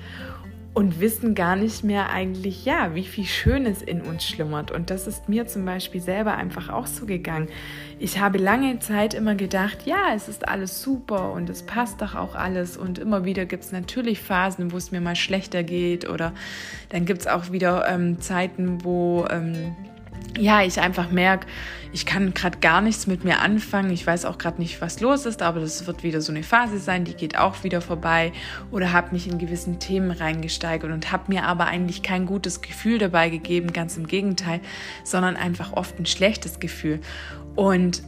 und 0.77 0.99
wissen 0.99 1.33
gar 1.33 1.55
nicht 1.55 1.83
mehr 1.83 2.11
eigentlich, 2.11 2.63
ja, 2.63 2.93
wie 2.93 3.03
viel 3.03 3.25
Schönes 3.25 3.81
in 3.81 3.99
uns 3.99 4.23
schlummert. 4.23 4.69
Und 4.69 4.91
das 4.91 5.07
ist 5.07 5.27
mir 5.27 5.47
zum 5.47 5.65
Beispiel 5.65 6.01
selber 6.01 6.35
einfach 6.35 6.69
auch 6.69 6.85
so 6.85 7.07
gegangen. 7.07 7.47
Ich 7.97 8.19
habe 8.19 8.37
lange 8.37 8.77
Zeit 8.77 9.15
immer 9.15 9.33
gedacht, 9.33 9.87
ja, 9.87 10.13
es 10.13 10.29
ist 10.29 10.47
alles 10.47 10.83
super 10.83 11.31
und 11.31 11.49
es 11.49 11.63
passt 11.63 11.99
doch 12.03 12.13
auch 12.13 12.35
alles. 12.35 12.77
Und 12.77 12.99
immer 12.99 13.25
wieder 13.25 13.47
gibt 13.47 13.63
es 13.63 13.71
natürlich 13.71 14.21
Phasen, 14.21 14.71
wo 14.71 14.77
es 14.77 14.91
mir 14.91 15.01
mal 15.01 15.15
schlechter 15.15 15.63
geht 15.63 16.07
oder 16.07 16.31
dann 16.89 17.05
gibt 17.05 17.21
es 17.21 17.27
auch 17.27 17.51
wieder 17.51 17.87
ähm, 17.89 18.21
Zeiten, 18.21 18.83
wo... 18.83 19.25
Ähm, 19.31 19.75
ja, 20.37 20.61
ich 20.61 20.79
einfach 20.79 21.11
merke, 21.11 21.47
ich 21.91 22.05
kann 22.05 22.33
gerade 22.33 22.59
gar 22.59 22.81
nichts 22.81 23.07
mit 23.07 23.23
mir 23.23 23.39
anfangen. 23.39 23.91
Ich 23.91 24.05
weiß 24.05 24.25
auch 24.25 24.37
gerade 24.37 24.61
nicht, 24.61 24.81
was 24.81 24.99
los 24.99 25.25
ist, 25.25 25.41
aber 25.41 25.59
das 25.59 25.87
wird 25.87 26.03
wieder 26.03 26.21
so 26.21 26.31
eine 26.31 26.43
Phase 26.43 26.79
sein, 26.79 27.05
die 27.05 27.13
geht 27.13 27.37
auch 27.37 27.63
wieder 27.63 27.81
vorbei. 27.81 28.31
Oder 28.71 28.93
habe 28.93 29.11
mich 29.13 29.27
in 29.27 29.37
gewissen 29.37 29.79
Themen 29.79 30.11
reingesteigert 30.11 30.91
und 30.91 31.11
habe 31.11 31.25
mir 31.27 31.43
aber 31.45 31.65
eigentlich 31.65 32.03
kein 32.03 32.25
gutes 32.25 32.61
Gefühl 32.61 32.97
dabei 32.99 33.29
gegeben, 33.29 33.73
ganz 33.73 33.97
im 33.97 34.07
Gegenteil, 34.07 34.61
sondern 35.03 35.35
einfach 35.35 35.73
oft 35.73 35.99
ein 35.99 36.05
schlechtes 36.05 36.59
Gefühl. 36.59 36.99
Und 37.55 38.03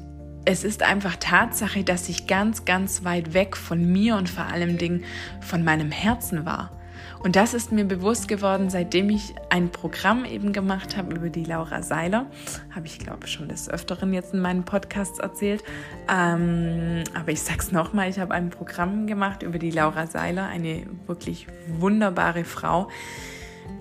es 0.46 0.64
ist 0.64 0.84
einfach 0.84 1.16
Tatsache, 1.18 1.84
dass 1.84 2.10
ich 2.10 2.28
ganz, 2.28 2.66
ganz 2.66 3.04
weit 3.04 3.34
weg 3.34 3.58
von 3.58 3.92
mir 3.92 4.16
und 4.16 4.30
vor 4.30 4.46
allem 4.46 4.78
Dingen 4.78 5.04
von 5.42 5.64
meinem 5.64 5.92
Herzen 5.92 6.46
war. 6.46 6.79
Und 7.20 7.36
das 7.36 7.54
ist 7.54 7.72
mir 7.72 7.86
bewusst 7.86 8.28
geworden, 8.28 8.70
seitdem 8.70 9.10
ich 9.10 9.36
ein 9.50 9.70
Programm 9.70 10.26
eben 10.26 10.54
gemacht 10.54 10.96
habe 10.96 11.16
über 11.16 11.30
die 11.30 11.44
Laura 11.44 11.82
Seiler. 11.82 12.28
Habe 12.74 12.88
ich, 12.88 13.00
glaube 13.00 13.26
ich, 13.26 13.32
schon 13.32 13.50
des 13.50 13.70
Öfteren 13.70 14.14
jetzt 14.14 14.34
in 14.34 14.40
meinen 14.40 14.64
Podcasts 14.64 15.20
erzählt. 15.20 15.64
Ähm, 16.10 17.04
aber 17.14 17.32
ich 17.32 17.42
sage 17.42 17.60
es 17.60 17.72
nochmal, 17.72 18.10
ich 18.10 18.20
habe 18.20 18.34
ein 18.34 18.50
Programm 18.50 19.08
gemacht 19.08 19.44
über 19.44 19.60
die 19.60 19.72
Laura 19.72 20.08
Seiler, 20.08 20.48
eine 20.48 20.84
wirklich 21.08 21.48
wunderbare 21.68 22.44
Frau, 22.44 22.90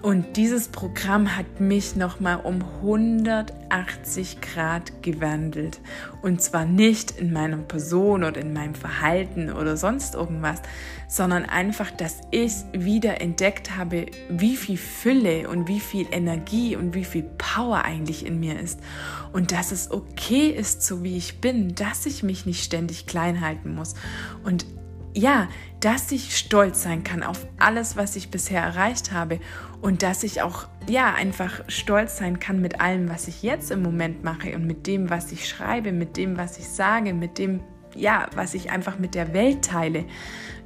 und 0.01 0.37
dieses 0.37 0.69
Programm 0.69 1.37
hat 1.37 1.61
mich 1.61 1.97
nochmal 1.97 2.41
um 2.45 2.63
180 2.83 4.41
Grad 4.41 5.03
gewandelt. 5.03 5.81
Und 6.23 6.41
zwar 6.41 6.65
nicht 6.67 7.11
in 7.19 7.33
meiner 7.33 7.57
Person 7.57 8.23
oder 8.23 8.41
in 8.41 8.53
meinem 8.53 8.75
Verhalten 8.75 9.53
oder 9.53 9.77
sonst 9.77 10.15
irgendwas, 10.15 10.63
sondern 11.09 11.47
einfach, 11.47 11.91
dass 11.91 12.21
ich 12.31 12.53
wieder 12.73 13.21
entdeckt 13.21 13.77
habe, 13.77 14.07
wie 14.29 14.57
viel 14.57 14.77
Fülle 14.77 15.49
und 15.49 15.67
wie 15.67 15.81
viel 15.81 16.07
Energie 16.13 16.77
und 16.77 16.95
wie 16.95 17.05
viel 17.05 17.25
Power 17.37 17.85
eigentlich 17.85 18.25
in 18.25 18.39
mir 18.39 18.59
ist. 18.59 18.81
Und 19.33 19.51
dass 19.51 19.73
es 19.73 19.91
okay 19.91 20.49
ist, 20.49 20.87
so 20.87 21.03
wie 21.03 21.17
ich 21.17 21.41
bin, 21.41 21.75
dass 21.75 22.07
ich 22.07 22.23
mich 22.23 22.47
nicht 22.47 22.63
ständig 22.63 23.07
klein 23.07 23.41
halten 23.41 23.75
muss. 23.75 23.95
Und 24.45 24.65
ja, 25.15 25.49
dass 25.81 26.13
ich 26.13 26.37
stolz 26.37 26.83
sein 26.83 27.03
kann 27.03 27.23
auf 27.23 27.47
alles, 27.59 27.97
was 27.97 28.15
ich 28.15 28.31
bisher 28.31 28.63
erreicht 28.63 29.11
habe 29.11 29.41
und 29.81 30.03
dass 30.03 30.23
ich 30.23 30.43
auch 30.43 30.67
ja 30.89 31.15
einfach 31.15 31.63
stolz 31.69 32.19
sein 32.19 32.41
kann 32.41 32.61
mit 32.61 32.81
allem, 32.81 33.09
was 33.09 33.29
ich 33.29 33.43
jetzt 33.43 33.71
im 33.71 33.83
Moment 33.83 34.25
mache 34.25 34.55
und 34.55 34.67
mit 34.67 34.87
dem, 34.87 35.11
was 35.11 35.33
ich 35.33 35.49
schreibe, 35.49 35.93
mit 35.93 36.17
dem, 36.17 36.37
was 36.37 36.59
ich 36.59 36.69
sage, 36.69 37.15
mit 37.15 37.39
dem 37.39 37.61
ja, 37.95 38.27
was 38.35 38.55
ich 38.55 38.71
einfach 38.71 38.99
mit 38.99 39.15
der 39.15 39.33
Welt 39.33 39.65
teile. 39.65 40.05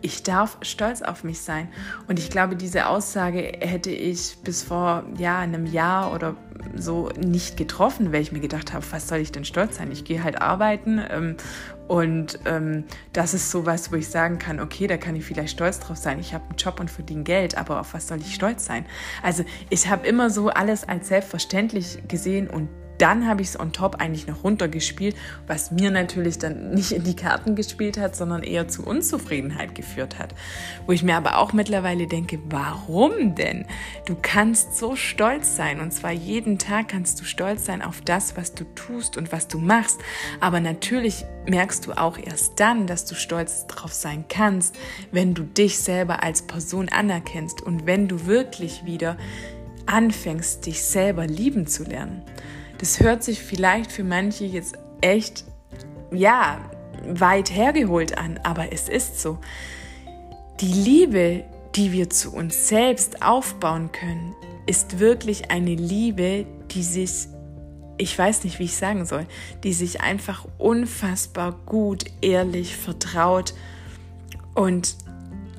Ich 0.01 0.25
darf 0.25 0.59
stolz 0.63 1.01
auf 1.01 1.23
mich 1.23 1.41
sein. 1.41 1.69
Und 2.09 2.19
ich 2.19 2.29
glaube, 2.29 2.57
diese 2.57 2.87
Aussage 2.89 3.41
hätte 3.61 3.91
ich 3.91 4.37
bis 4.43 4.63
vor 4.63 5.05
ja, 5.17 5.39
einem 5.39 5.67
Jahr 5.67 6.13
oder 6.13 6.37
so 6.75 7.11
nicht 7.19 7.57
getroffen, 7.57 8.13
weil 8.13 8.23
ich 8.23 8.33
mir 8.33 8.41
gedacht 8.41 8.73
habe, 8.73 8.85
was 8.91 9.09
soll 9.09 9.19
ich 9.19 9.33
denn 9.33 9.45
stolz 9.45 9.77
sein? 9.77 9.91
Ich 9.93 10.05
gehe 10.05 10.23
halt 10.23 10.41
arbeiten 10.41 11.01
ähm, 11.11 11.37
und 11.89 12.39
ähm, 12.47 12.85
das 13.13 13.35
ist 13.35 13.51
so 13.51 13.67
was, 13.67 13.93
wo 13.93 13.97
ich 13.97 14.09
sagen 14.09 14.39
kann, 14.39 14.61
okay, 14.61 14.87
da 14.87 14.97
kann 14.97 15.15
ich 15.17 15.25
vielleicht 15.25 15.51
stolz 15.51 15.81
drauf 15.81 15.97
sein. 15.97 16.19
Ich 16.19 16.35
habe 16.35 16.45
einen 16.45 16.57
Job 16.57 16.81
und 16.81 16.91
verdiene 16.91 17.23
Geld, 17.23 17.57
aber 17.57 17.81
auf 17.81 17.95
was 17.95 18.09
soll 18.09 18.21
ich 18.21 18.35
stolz 18.35 18.65
sein? 18.65 18.87
Also 19.23 19.45
ich 19.71 19.89
habe 19.89 20.07
immer 20.07 20.31
so 20.31 20.49
alles 20.49 20.89
als 20.89 21.09
selbstverständlich 21.09 21.99
gesehen 22.09 22.49
und 22.49 22.69
dann 22.99 23.27
habe 23.27 23.43
ich 23.43 23.49
es 23.49 23.61
on 23.61 23.73
top 23.73 23.97
eigentlich 23.97 24.27
noch 24.27 24.45
runtergespielt, 24.45 25.17
was 25.47 25.71
mir 25.71 25.91
natürlich 25.91 26.39
dann 26.39 26.71
nicht 26.75 26.93
in 26.93 27.05
die 27.05 27.17
Karten 27.17 27.57
gespielt 27.57 27.99
hat, 27.99 28.17
sondern 28.17 28.43
eher 28.43 28.69
zu 28.69 28.85
Unzufriedenheit 28.85 29.75
geführt 29.75 30.19
hat. 30.19 30.35
Wo 30.87 30.93
ich 30.93 31.03
mir 31.03 31.17
aber 31.17 31.39
auch 31.39 31.53
mittlerweile 31.53 32.07
denke, 32.07 32.39
warum 32.47 33.35
denn? 33.35 33.67
Du 34.07 34.17
kannst 34.21 34.77
so 34.77 34.97
stolz 34.97 35.57
sein 35.57 35.81
und 35.81 35.93
zwar 35.93 36.13
jeden 36.13 36.59
Tag 36.59 36.89
kannst 36.89 37.21
du 37.21 37.25
stolz 37.25 37.65
sein 37.67 37.83
auf 37.83 38.01
das, 38.01 38.37
was 38.37 38.55
du 38.55 38.65
tust 38.75 39.17
und 39.17 39.33
was 39.33 39.49
du 39.49 39.59
machst. 39.59 40.01
Aber 40.41 40.61
natürlich 40.61 41.25
merkst 41.47 41.87
du 41.87 41.93
auch 41.93 42.19
erst 42.19 42.61
dann, 42.61 42.87
dass 42.87 43.05
du 43.05 43.15
stolz 43.15 43.67
drauf 43.67 43.93
sein 43.93 44.25
kannst, 44.29 44.77
wenn 45.11 45.35
du 45.35 45.43
dich 45.43 45.79
selber 45.79 46.23
als 46.23 46.43
Person 46.43 46.89
anerkennst 46.89 47.63
und 47.63 47.87
wenn 47.87 48.09
du 48.09 48.27
wirklich 48.27 48.85
wieder 48.85 49.17
anfängst, 49.87 50.67
dich 50.67 50.83
selber 50.83 51.27
lieben 51.27 51.67
zu 51.67 51.85
lernen. 51.85 52.23
Das 52.83 52.99
hört 52.99 53.23
sich 53.23 53.41
vielleicht 53.41 53.93
für 53.93 54.03
manche 54.03 54.45
jetzt 54.45 54.77
echt, 55.03 55.45
ja, 56.11 56.69
weit 57.07 57.55
hergeholt 57.55 58.19
an, 58.19 58.41
aber 58.43 58.73
es 58.73 58.89
ist 58.89 59.21
so. 59.21 59.39
Die 60.61 60.73
Liebe, 60.73 61.45
die 61.77 61.93
wir 61.93 62.11
zu 62.11 62.35
uns 62.35 62.67
selbst 62.67 63.23
aufbauen 63.23 63.93
können, 63.93 64.35
ist 64.67 64.99
wirklich 64.99 65.53
eine 65.53 65.77
Liebe, 65.77 66.45
die 66.73 66.83
sich, 66.83 67.29
ich 67.99 68.19
weiß 68.19 68.43
nicht, 68.43 68.59
wie 68.59 68.65
ich 68.65 68.75
sagen 68.75 69.07
soll, 69.07 69.27
die 69.63 69.75
sich 69.75 70.01
einfach 70.01 70.45
unfassbar 70.59 71.53
gut, 71.65 72.07
ehrlich, 72.21 72.77
vertraut 72.77 73.55
und 74.57 74.97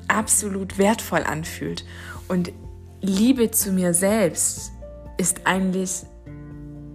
absolut 0.08 0.76
wertvoll 0.76 1.22
anfühlt. 1.22 1.86
Und 2.28 2.52
Liebe 3.00 3.50
zu 3.50 3.72
mir 3.72 3.94
selbst 3.94 4.72
ist 5.16 5.46
eigentlich 5.46 6.04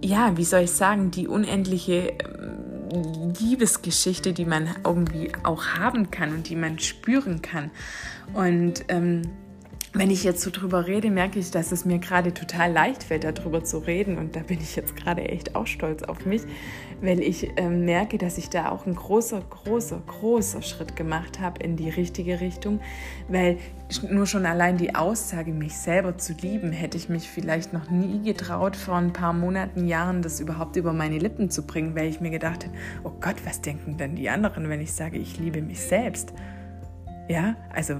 ja, 0.02 0.36
wie 0.36 0.44
soll 0.44 0.62
ich 0.62 0.72
sagen, 0.72 1.10
die 1.10 1.28
unendliche 1.28 2.12
ähm, 2.92 3.32
Liebesgeschichte, 3.38 4.32
die 4.32 4.44
man 4.44 4.68
irgendwie 4.84 5.32
auch 5.42 5.64
haben 5.64 6.10
kann 6.10 6.32
und 6.32 6.48
die 6.48 6.56
man 6.56 6.78
spüren 6.78 7.42
kann. 7.42 7.70
Und 8.34 8.84
ähm, 8.88 9.22
wenn 9.92 10.10
ich 10.10 10.22
jetzt 10.22 10.42
so 10.42 10.50
drüber 10.50 10.86
rede, 10.86 11.10
merke 11.10 11.40
ich, 11.40 11.50
dass 11.50 11.72
es 11.72 11.84
mir 11.84 11.98
gerade 11.98 12.32
total 12.32 12.70
leicht 12.70 13.02
fällt, 13.02 13.24
darüber 13.24 13.64
zu 13.64 13.78
reden. 13.78 14.18
Und 14.18 14.36
da 14.36 14.40
bin 14.40 14.60
ich 14.60 14.76
jetzt 14.76 14.94
gerade 14.94 15.22
echt 15.22 15.56
auch 15.56 15.66
stolz 15.66 16.04
auf 16.04 16.24
mich, 16.24 16.42
weil 17.00 17.20
ich 17.20 17.58
äh, 17.58 17.68
merke, 17.68 18.16
dass 18.16 18.38
ich 18.38 18.50
da 18.50 18.70
auch 18.70 18.86
ein 18.86 18.94
großer, 18.94 19.42
großer, 19.50 20.00
großer 20.06 20.62
Schritt 20.62 20.94
gemacht 20.94 21.40
habe 21.40 21.60
in 21.64 21.76
die 21.76 21.90
richtige 21.90 22.40
Richtung. 22.40 22.80
Weil 23.26 23.58
nur 24.08 24.26
schon 24.26 24.46
allein 24.46 24.76
die 24.76 24.94
Aussage, 24.94 25.50
mich 25.52 25.76
selber 25.76 26.16
zu 26.16 26.34
lieben, 26.34 26.70
hätte 26.70 26.96
ich 26.96 27.08
mich 27.08 27.28
vielleicht 27.28 27.72
noch 27.72 27.90
nie 27.90 28.22
getraut, 28.22 28.76
vor 28.76 28.94
ein 28.94 29.12
paar 29.12 29.32
Monaten, 29.32 29.88
Jahren 29.88 30.22
das 30.22 30.38
überhaupt 30.38 30.76
über 30.76 30.92
meine 30.92 31.18
Lippen 31.18 31.50
zu 31.50 31.66
bringen, 31.66 31.96
weil 31.96 32.08
ich 32.08 32.20
mir 32.20 32.30
gedacht 32.30 32.64
habe, 32.64 32.76
oh 33.02 33.12
Gott, 33.20 33.36
was 33.44 33.60
denken 33.60 33.96
denn 33.96 34.14
die 34.14 34.30
anderen, 34.30 34.68
wenn 34.68 34.80
ich 34.80 34.92
sage, 34.92 35.18
ich 35.18 35.40
liebe 35.40 35.60
mich 35.60 35.80
selbst? 35.80 36.32
Ja, 37.28 37.56
also 37.72 37.94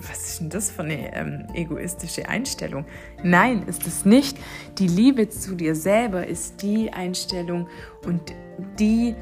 was 0.00 0.28
ist 0.28 0.40
denn 0.40 0.50
das 0.50 0.70
für 0.70 0.82
eine 0.82 1.14
ähm, 1.14 1.46
egoistische 1.54 2.28
Einstellung? 2.28 2.84
Nein, 3.22 3.64
ist 3.66 3.86
es 3.86 4.04
nicht. 4.04 4.38
Die 4.78 4.88
Liebe 4.88 5.28
zu 5.28 5.54
dir 5.54 5.74
selber 5.74 6.26
ist 6.26 6.62
die 6.62 6.92
Einstellung 6.92 7.68
und 8.06 8.32
die 8.78 9.14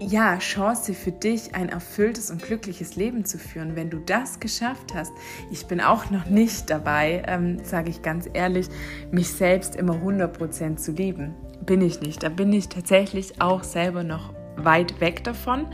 ja, 0.00 0.38
Chance 0.38 0.92
für 0.92 1.12
dich, 1.12 1.54
ein 1.54 1.68
erfülltes 1.68 2.30
und 2.30 2.42
glückliches 2.42 2.96
Leben 2.96 3.24
zu 3.24 3.38
führen. 3.38 3.76
Wenn 3.76 3.90
du 3.90 3.98
das 3.98 4.40
geschafft 4.40 4.94
hast, 4.94 5.12
ich 5.50 5.66
bin 5.66 5.80
auch 5.80 6.10
noch 6.10 6.26
nicht 6.26 6.68
dabei, 6.68 7.22
ähm, 7.26 7.58
sage 7.64 7.90
ich 7.90 8.02
ganz 8.02 8.28
ehrlich, 8.32 8.68
mich 9.10 9.28
selbst 9.28 9.76
immer 9.76 9.94
100% 9.94 10.76
zu 10.76 10.92
lieben. 10.92 11.34
Bin 11.64 11.80
ich 11.80 12.00
nicht. 12.00 12.22
Da 12.22 12.28
bin 12.28 12.52
ich 12.52 12.68
tatsächlich 12.68 13.40
auch 13.40 13.62
selber 13.62 14.02
noch 14.02 14.34
weit 14.56 15.00
weg 15.00 15.24
davon, 15.24 15.66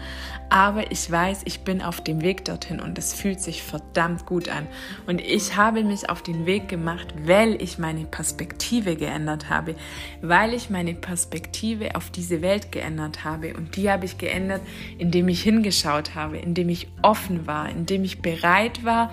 aber 0.49 0.91
ich 0.91 1.09
weiß, 1.11 1.43
ich 1.45 1.61
bin 1.61 1.81
auf 1.81 2.03
dem 2.03 2.23
Weg 2.23 2.45
dorthin 2.45 2.81
und 2.81 2.99
es 2.99 3.15
fühlt 3.15 3.41
sich 3.41 3.63
verdammt 3.63 4.27
gut 4.27 4.49
an. 4.49 4.67
Und 5.07 5.21
ich 5.21 5.57
habe 5.57 5.85
mich 5.85 6.11
auf 6.11 6.23
den 6.23 6.45
Weg 6.45 6.69
gemacht, 6.69 7.15
weil 7.25 7.61
ich 7.63 7.79
meine 7.79 8.05
Perspektive 8.05 8.97
geändert 8.97 9.49
habe, 9.49 9.77
weil 10.23 10.53
ich 10.55 10.69
meine 10.69 10.95
Perspektive 10.95 11.95
auf 11.95 12.11
diese 12.11 12.43
Welt 12.43 12.73
geändert 12.73 13.25
habe. 13.25 13.55
Und 13.55 13.77
die 13.77 13.91
habe 13.91 14.07
ich 14.07 14.19
geändert, 14.19 14.63
indem 14.99 15.29
ich 15.29 15.43
hingeschaut 15.43 16.17
habe, 16.17 16.39
indem 16.39 16.69
ich 16.69 16.89
offen 17.03 17.47
war, 17.47 17.69
indem 17.69 18.03
ich 18.03 18.21
bereit 18.21 18.85
war, 18.85 19.13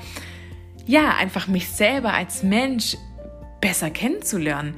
ja, 0.88 1.16
einfach 1.18 1.48
mich 1.48 1.70
selber 1.70 2.14
als 2.14 2.42
Mensch 2.44 2.98
besser 3.62 3.90
kennenzulernen. 3.90 4.76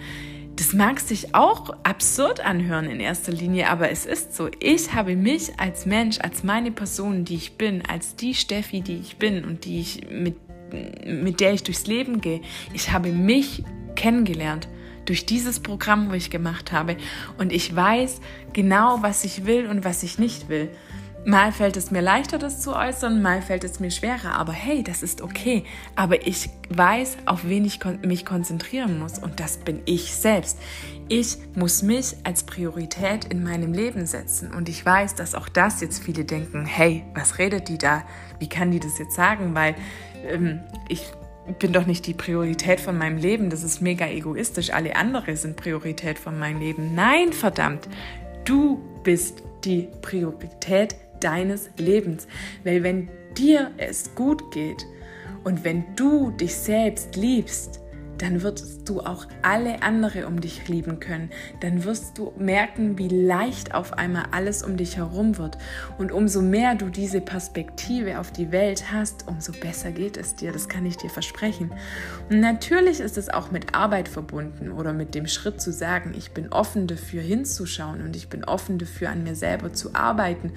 Das 0.60 0.74
mag 0.74 1.00
sich 1.00 1.34
auch 1.34 1.70
absurd 1.84 2.42
anhören 2.42 2.84
in 2.90 3.00
erster 3.00 3.32
Linie, 3.32 3.70
aber 3.70 3.92
es 3.92 4.06
ist 4.06 4.36
so. 4.36 4.50
Ich 4.60 4.94
habe 4.94 5.16
mich 5.16 5.58
als 5.58 5.86
Mensch, 5.86 6.20
als 6.20 6.44
meine 6.44 6.70
Person, 6.70 7.24
die 7.24 7.36
ich 7.36 7.54
bin, 7.54 7.82
als 7.86 8.18
die 8.18 8.34
Steffi, 8.34 8.82
die 8.82 8.98
ich 8.98 9.16
bin 9.16 9.46
und 9.46 9.64
die 9.64 9.80
ich 9.80 10.10
mit, 10.12 10.36
mit 11.06 11.40
der 11.40 11.54
ich 11.54 11.64
durchs 11.64 11.88
Leben 11.88 12.20
gehe, 12.20 12.42
ich 12.74 12.92
habe 12.92 13.14
mich 13.14 13.64
kennengelernt 13.96 14.68
durch 15.06 15.26
dieses 15.26 15.62
Programm, 15.62 16.10
wo 16.10 16.14
ich 16.14 16.30
gemacht 16.30 16.74
habe. 16.74 16.98
Und 17.38 17.54
ich 17.54 17.74
weiß 17.74 18.20
genau, 18.52 18.98
was 19.00 19.24
ich 19.24 19.46
will 19.46 19.66
und 19.66 19.86
was 19.86 20.04
ich 20.04 20.20
nicht 20.20 20.50
will. 20.50 20.70
Mal 21.26 21.52
fällt 21.52 21.76
es 21.76 21.92
mir 21.92 22.02
leichter, 22.02 22.38
das 22.38 22.62
zu 22.62 22.76
äußern, 22.76 23.22
mal 23.22 23.42
fällt 23.42 23.64
es 23.64 23.80
mir 23.80 23.92
schwerer. 23.92 24.34
Aber 24.36 24.54
hey, 24.54 24.84
das 24.84 25.04
ist 25.04 25.22
okay. 25.22 25.66
Aber 25.96 26.26
ich 26.26 26.50
weiß, 26.70 27.18
auf 27.26 27.46
wen 27.46 27.66
ich 27.66 27.80
mich 28.06 28.26
konzentrieren 28.26 29.00
muss. 29.00 29.20
Und 29.20 29.40
das 29.40 29.58
bin 29.58 29.82
ich 29.86 30.16
selbst. 30.16 30.58
Ich 31.10 31.38
muss 31.56 31.84
mich 31.84 32.16
als 32.24 32.44
Priorität 32.44 33.26
in 33.26 33.44
meinem 33.44 33.74
Leben 33.74 34.06
setzen. 34.06 34.54
Und 34.54 34.70
ich 34.70 34.86
weiß, 34.86 35.16
dass 35.16 35.36
auch 35.36 35.50
das 35.50 35.82
jetzt 35.82 36.02
viele 36.02 36.24
denken, 36.24 36.66
hey, 36.66 37.04
was 37.14 37.38
redet 37.38 37.68
die 37.68 37.78
da? 37.78 38.04
Wie 38.40 38.48
kann 38.48 38.72
die 38.72 38.80
das 38.80 38.98
jetzt 38.98 39.16
sagen? 39.16 39.54
Weil 39.54 39.76
ähm, 40.26 40.62
ich 40.88 41.12
bin 41.60 41.74
doch 41.74 41.86
nicht 41.86 42.08
die 42.08 42.14
Priorität 42.14 42.80
von 42.80 42.98
meinem 42.98 43.18
Leben. 43.18 43.50
Das 43.50 43.64
ist 43.64 43.82
mega 43.82 44.08
egoistisch. 44.08 44.72
Alle 44.72 44.96
anderen 44.96 45.36
sind 45.36 45.58
Priorität 45.58 46.18
von 46.18 46.40
meinem 46.40 46.60
Leben. 46.60 46.96
Nein, 46.96 47.34
verdammt. 47.34 47.90
Du 48.46 48.82
bist 49.04 49.44
die 49.66 49.90
Priorität 50.02 50.96
deines 51.20 51.70
Lebens. 51.78 52.28
Weil 52.64 52.84
wenn 52.84 53.10
dir 53.38 53.72
es 53.78 54.14
gut 54.16 54.52
geht 54.52 54.86
und 55.44 55.64
wenn 55.64 55.96
du 55.96 56.32
dich 56.32 56.56
selbst 56.56 57.16
liebst, 57.16 57.82
dann 58.22 58.44
wirst 58.44 58.88
du 58.88 59.02
auch 59.02 59.26
alle 59.42 59.82
andere 59.82 60.28
um 60.28 60.40
dich 60.40 60.68
lieben 60.68 61.00
können. 61.00 61.30
Dann 61.62 61.84
wirst 61.84 62.18
du 62.18 62.34
merken, 62.38 62.98
wie 62.98 63.08
leicht 63.08 63.74
auf 63.74 63.94
einmal 63.94 64.26
alles 64.32 64.64
um 64.64 64.78
dich 64.78 64.98
herum 64.98 65.38
wird. 65.38 65.58
Und 65.98 66.12
umso 66.12 66.42
mehr 66.42 66.76
du 66.76 66.90
diese 66.90 67.22
Perspektive 67.22 68.20
auf 68.20 68.32
die 68.32 68.52
Welt 68.52 68.92
hast, 68.92 69.28
umso 69.28 69.52
besser 69.54 69.92
geht 69.92 70.18
es 70.18 70.36
dir. 70.36 70.52
Das 70.52 70.70
kann 70.70 70.86
ich 70.86 70.98
dir 70.98 71.10
versprechen. 71.10 71.72
Und 72.30 72.40
natürlich 72.40 73.00
ist 73.00 73.18
es 73.18 73.30
auch 73.30 73.52
mit 73.52 73.74
Arbeit 73.74 74.08
verbunden 74.08 74.72
oder 74.72 74.94
mit 74.94 75.16
dem 75.16 75.28
Schritt 75.28 75.62
zu 75.62 75.72
sagen, 75.72 76.14
ich 76.18 76.32
bin 76.32 76.52
offen 76.52 76.88
dafür 76.88 77.22
hinzuschauen 77.22 78.02
und 78.02 78.16
ich 78.16 78.30
bin 78.30 78.44
offen 78.44 78.78
dafür 78.78 79.10
an 79.10 79.24
mir 79.24 79.36
selber 79.36 79.74
zu 79.74 79.96
arbeiten 79.96 80.52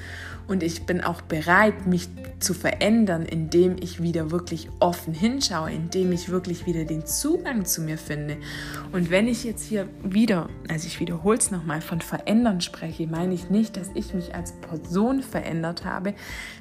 und 0.49 0.63
ich 0.63 0.85
bin 0.87 1.01
auch 1.01 1.23
bereit, 1.23 1.87
mich 1.87 2.09
zu 2.41 2.55
verändern, 2.55 3.25
indem 3.25 3.77
ich 3.81 4.03
wieder 4.03 4.31
wirklich 4.31 4.69
offen 4.81 5.15
hinschaue, 5.15 5.71
indem 5.71 6.13
ich 6.13 6.29
wirklich 6.29 6.67
wieder 6.67 6.85
den 6.85 7.07
Zugang 7.07 7.52
Zugang 7.53 7.65
zu 7.67 7.83
mir 7.83 7.99
finde. 7.99 8.39
Und 8.93 9.11
wenn 9.11 9.29
ich 9.29 9.45
jetzt 9.45 9.65
hier 9.65 9.89
wieder, 10.03 10.49
also 10.69 10.87
ich 10.87 11.01
wiederhole 11.01 11.37
es 11.37 11.51
nochmal, 11.51 11.81
von 11.81 12.01
verändern 12.01 12.61
spreche, 12.61 13.07
meine 13.07 13.35
ich 13.35 13.51
nicht, 13.51 13.77
dass 13.77 13.91
ich 13.95 14.15
mich 14.15 14.35
als 14.35 14.53
Person 14.53 15.23
verändert 15.23 15.85
habe, 15.85 16.15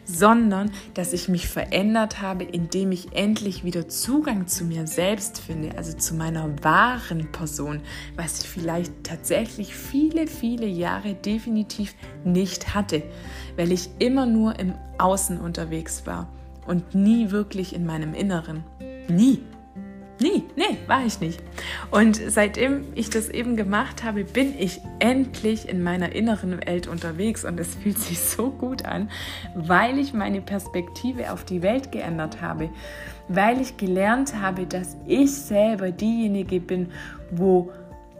sondern 0.03 0.71
dass 0.93 1.13
ich 1.13 1.29
mich 1.29 1.47
verändert 1.47 2.21
habe, 2.21 2.43
indem 2.43 2.91
ich 2.91 3.15
endlich 3.15 3.63
wieder 3.63 3.87
Zugang 3.87 4.47
zu 4.47 4.65
mir 4.65 4.85
selbst 4.85 5.39
finde, 5.39 5.77
also 5.77 5.95
zu 5.95 6.13
meiner 6.15 6.49
wahren 6.63 7.31
Person, 7.31 7.81
was 8.15 8.41
ich 8.41 8.49
vielleicht 8.49 8.91
tatsächlich 9.03 9.75
viele, 9.75 10.27
viele 10.27 10.67
Jahre 10.67 11.13
definitiv 11.13 11.95
nicht 12.25 12.75
hatte, 12.75 13.03
weil 13.55 13.71
ich 13.71 13.89
immer 13.99 14.25
nur 14.25 14.59
im 14.59 14.73
Außen 14.97 15.39
unterwegs 15.39 16.05
war 16.05 16.27
und 16.67 16.95
nie 16.95 17.31
wirklich 17.31 17.73
in 17.73 17.85
meinem 17.85 18.13
Inneren. 18.13 18.63
Nie. 19.07 19.41
Nie, 20.19 20.43
nee, 20.55 20.77
war 20.85 21.03
ich 21.05 21.19
nicht. 21.19 21.41
Und 21.89 22.15
seitdem 22.15 22.85
ich 22.93 23.09
das 23.09 23.29
eben 23.29 23.55
gemacht 23.55 24.03
habe, 24.03 24.23
bin 24.23 24.53
ich 24.57 24.79
endlich 24.99 25.67
in 25.67 25.81
meiner 25.81 26.13
inneren 26.13 26.63
Welt 26.65 26.87
unterwegs 26.87 27.43
und 27.43 27.59
es 27.59 27.73
fühlt 27.75 27.97
sich 27.97 28.19
so 28.19 28.51
gut 28.51 28.85
an, 28.85 29.09
weil 29.55 29.97
ich 29.97 30.13
meine 30.13 30.41
Perspektive 30.41 31.31
auf 31.31 31.43
die 31.43 31.63
Welt 31.63 31.91
geändert 31.91 32.39
habe, 32.39 32.69
weil 33.29 33.61
ich 33.61 33.77
gelernt 33.77 34.39
habe, 34.39 34.67
dass 34.67 34.95
ich 35.07 35.31
selber 35.31 35.91
diejenige 35.91 36.59
bin, 36.59 36.91
wo 37.31 37.71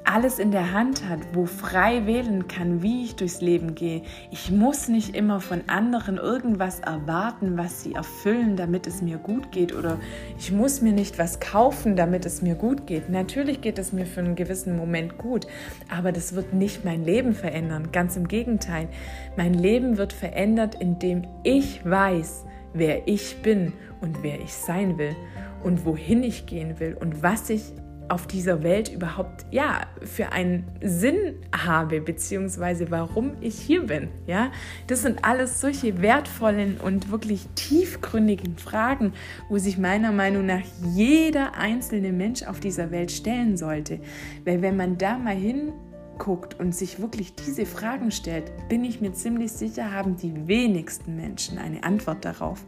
alles 0.03 0.39
in 0.39 0.51
der 0.51 0.73
Hand 0.73 1.07
hat, 1.07 1.19
wo 1.33 1.45
frei 1.45 2.05
wählen 2.05 2.47
kann, 2.47 2.81
wie 2.81 3.03
ich 3.03 3.15
durchs 3.15 3.41
Leben 3.41 3.75
gehe. 3.75 4.01
Ich 4.31 4.51
muss 4.51 4.87
nicht 4.87 5.15
immer 5.15 5.39
von 5.39 5.61
anderen 5.67 6.17
irgendwas 6.17 6.79
erwarten, 6.79 7.57
was 7.57 7.83
sie 7.83 7.93
erfüllen, 7.93 8.55
damit 8.55 8.87
es 8.87 9.01
mir 9.01 9.17
gut 9.17 9.51
geht. 9.51 9.75
Oder 9.75 9.99
ich 10.37 10.51
muss 10.51 10.81
mir 10.81 10.93
nicht 10.93 11.19
was 11.19 11.39
kaufen, 11.39 11.95
damit 11.95 12.25
es 12.25 12.41
mir 12.41 12.55
gut 12.55 12.87
geht. 12.87 13.09
Natürlich 13.09 13.61
geht 13.61 13.79
es 13.79 13.93
mir 13.93 14.05
für 14.05 14.21
einen 14.21 14.35
gewissen 14.35 14.75
Moment 14.75 15.17
gut, 15.17 15.47
aber 15.89 16.11
das 16.11 16.33
wird 16.33 16.53
nicht 16.53 16.83
mein 16.83 17.05
Leben 17.05 17.33
verändern. 17.33 17.91
Ganz 17.91 18.17
im 18.17 18.27
Gegenteil. 18.27 18.89
Mein 19.37 19.53
Leben 19.53 19.97
wird 19.97 20.13
verändert, 20.13 20.75
indem 20.79 21.23
ich 21.43 21.85
weiß, 21.85 22.45
wer 22.73 23.07
ich 23.07 23.41
bin 23.41 23.73
und 24.01 24.23
wer 24.23 24.39
ich 24.39 24.53
sein 24.53 24.97
will 24.97 25.15
und 25.63 25.85
wohin 25.85 26.23
ich 26.23 26.45
gehen 26.45 26.79
will 26.79 26.97
und 26.99 27.21
was 27.21 27.49
ich 27.49 27.73
auf 28.11 28.27
dieser 28.27 28.61
Welt 28.61 28.89
überhaupt 28.89 29.45
ja 29.51 29.81
für 30.01 30.33
einen 30.33 30.67
Sinn 30.81 31.35
habe 31.55 32.01
beziehungsweise 32.01 32.91
warum 32.91 33.37
ich 33.39 33.57
hier 33.57 33.85
bin 33.85 34.09
ja 34.27 34.51
das 34.87 35.03
sind 35.03 35.23
alles 35.23 35.61
solche 35.61 36.01
wertvollen 36.01 36.77
und 36.77 37.09
wirklich 37.09 37.47
tiefgründigen 37.55 38.57
Fragen 38.57 39.13
wo 39.47 39.57
sich 39.57 39.77
meiner 39.77 40.11
Meinung 40.11 40.45
nach 40.45 40.61
jeder 40.93 41.55
einzelne 41.55 42.11
Mensch 42.11 42.43
auf 42.43 42.59
dieser 42.59 42.91
Welt 42.91 43.11
stellen 43.11 43.55
sollte 43.55 44.01
weil 44.43 44.61
wenn 44.61 44.75
man 44.75 44.97
da 44.97 45.17
mal 45.17 45.35
hinguckt 45.35 46.59
und 46.59 46.75
sich 46.75 46.99
wirklich 46.99 47.33
diese 47.35 47.65
Fragen 47.65 48.11
stellt, 48.11 48.51
bin 48.67 48.83
ich 48.83 49.01
mir 49.01 49.13
ziemlich 49.13 49.51
sicher, 49.51 49.91
haben 49.91 50.17
die 50.17 50.47
wenigsten 50.47 51.15
Menschen 51.15 51.57
eine 51.57 51.83
Antwort 51.83 52.25
darauf, 52.25 52.63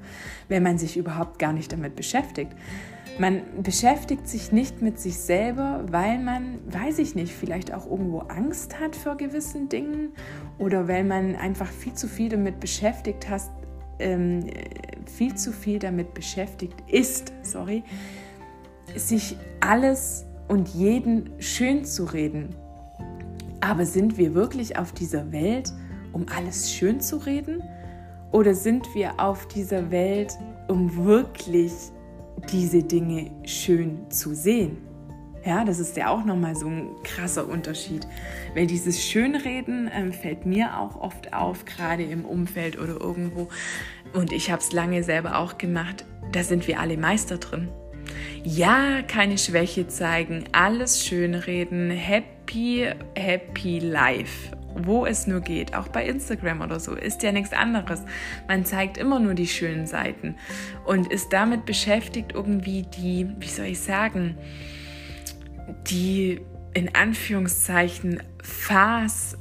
wenn 0.48 0.64
man 0.64 0.78
sich 0.78 0.98
überhaupt 0.98 1.40
gar 1.40 1.54
nicht 1.54 1.72
damit 1.72 1.96
beschäftigt. 1.96 2.54
Man 3.20 3.42
beschäftigt 3.62 4.28
sich 4.28 4.52
nicht 4.52 4.82
mit 4.82 5.00
sich 5.00 5.20
selber, 5.20 5.86
weil 5.90 6.18
man, 6.18 6.60
weiß 6.66 6.98
ich 6.98 7.14
nicht, 7.14 7.32
vielleicht 7.32 7.72
auch 7.74 7.86
irgendwo 7.86 8.20
Angst 8.20 8.80
hat 8.80 8.96
vor 8.96 9.18
gewissen 9.18 9.70
Dingen 9.70 10.14
oder 10.58 10.88
weil 10.88 11.04
man 11.04 11.36
einfach 11.36 11.68
viel 11.68 11.94
zu 11.94 12.08
viel 12.08 12.30
damit 12.30 12.60
beschäftigt 12.60 13.30
hat, 13.30 13.44
ähm, 14.00 14.48
viel 15.06 15.36
zu 15.36 15.52
viel 15.52 15.78
damit 15.78 16.16
beschäftigt 16.16 16.76
ist, 16.88 17.34
sorry, 17.44 17.84
sich 18.96 19.38
alles 19.60 20.26
und 20.48 20.70
jeden 20.70 21.30
schön 21.40 21.86
zu 21.86 22.06
reden. 22.06 22.56
Aber 23.62 23.86
sind 23.86 24.18
wir 24.18 24.34
wirklich 24.34 24.78
auf 24.78 24.92
dieser 24.92 25.32
Welt, 25.32 25.72
um 26.14 26.26
alles 26.36 26.74
schön 26.74 27.00
zu 27.00 27.18
reden? 27.18 27.62
Oder 28.32 28.56
sind 28.56 28.88
wir 28.96 29.20
auf 29.20 29.48
dieser 29.48 29.92
Welt, 29.92 30.34
um 30.68 31.06
wirklich 31.06 31.72
diese 32.52 32.84
Dinge 32.84 33.32
schön 33.46 34.10
zu 34.10 34.34
sehen. 34.34 34.78
Ja, 35.46 35.66
das 35.66 35.80
ist 35.80 35.98
ja 35.98 36.10
auch 36.10 36.24
nochmal 36.24 36.56
so 36.56 36.68
ein 36.68 36.92
krasser 37.04 37.48
Unterschied. 37.50 38.08
Weil 38.56 38.66
dieses 38.66 39.04
Schönreden 39.04 39.90
ähm, 39.94 40.14
fällt 40.14 40.46
mir 40.46 40.80
auch 40.80 40.96
oft 40.96 41.34
auf, 41.34 41.66
gerade 41.66 42.04
im 42.04 42.24
Umfeld 42.24 42.80
oder 42.80 43.00
irgendwo. 43.02 43.50
Und 44.14 44.32
ich 44.32 44.52
habe 44.52 44.62
es 44.62 44.72
lange 44.72 45.04
selber 45.04 45.38
auch 45.38 45.58
gemacht. 45.58 46.06
Da 46.32 46.44
sind 46.44 46.68
wir 46.68 46.80
alle 46.80 46.98
Meister 46.98 47.40
drin. 47.40 47.68
Ja, 48.44 49.02
keine 49.02 49.38
Schwäche 49.38 49.88
zeigen, 49.88 50.46
alles 50.52 51.06
schönreden, 51.06 51.90
happy, 51.92 52.90
happy 53.16 53.80
life 53.80 54.52
wo 54.76 55.06
es 55.06 55.28
nur 55.28 55.42
geht, 55.42 55.76
auch 55.76 55.88
bei 55.88 56.06
Instagram 56.06 56.62
oder 56.62 56.80
so, 56.80 56.94
ist 56.94 57.24
ja 57.24 57.32
nichts 57.32 57.54
anderes. 57.54 58.02
Man 58.48 58.66
zeigt 58.66 58.98
immer 58.98 59.20
nur 59.20 59.34
die 59.34 59.48
schönen 59.48 59.88
Seiten 59.88 60.36
und 60.86 61.12
ist 61.12 61.34
damit 61.34 61.66
beschäftigt, 61.66 62.34
irgendwie 62.34 62.84
die, 62.84 63.28
wie 63.40 63.48
soll 63.48 63.68
ich 63.68 63.80
sagen, 63.80 64.38
die 65.88 66.42
in 66.74 66.96
Anführungszeichen 66.96 68.22
Phase 68.42 69.38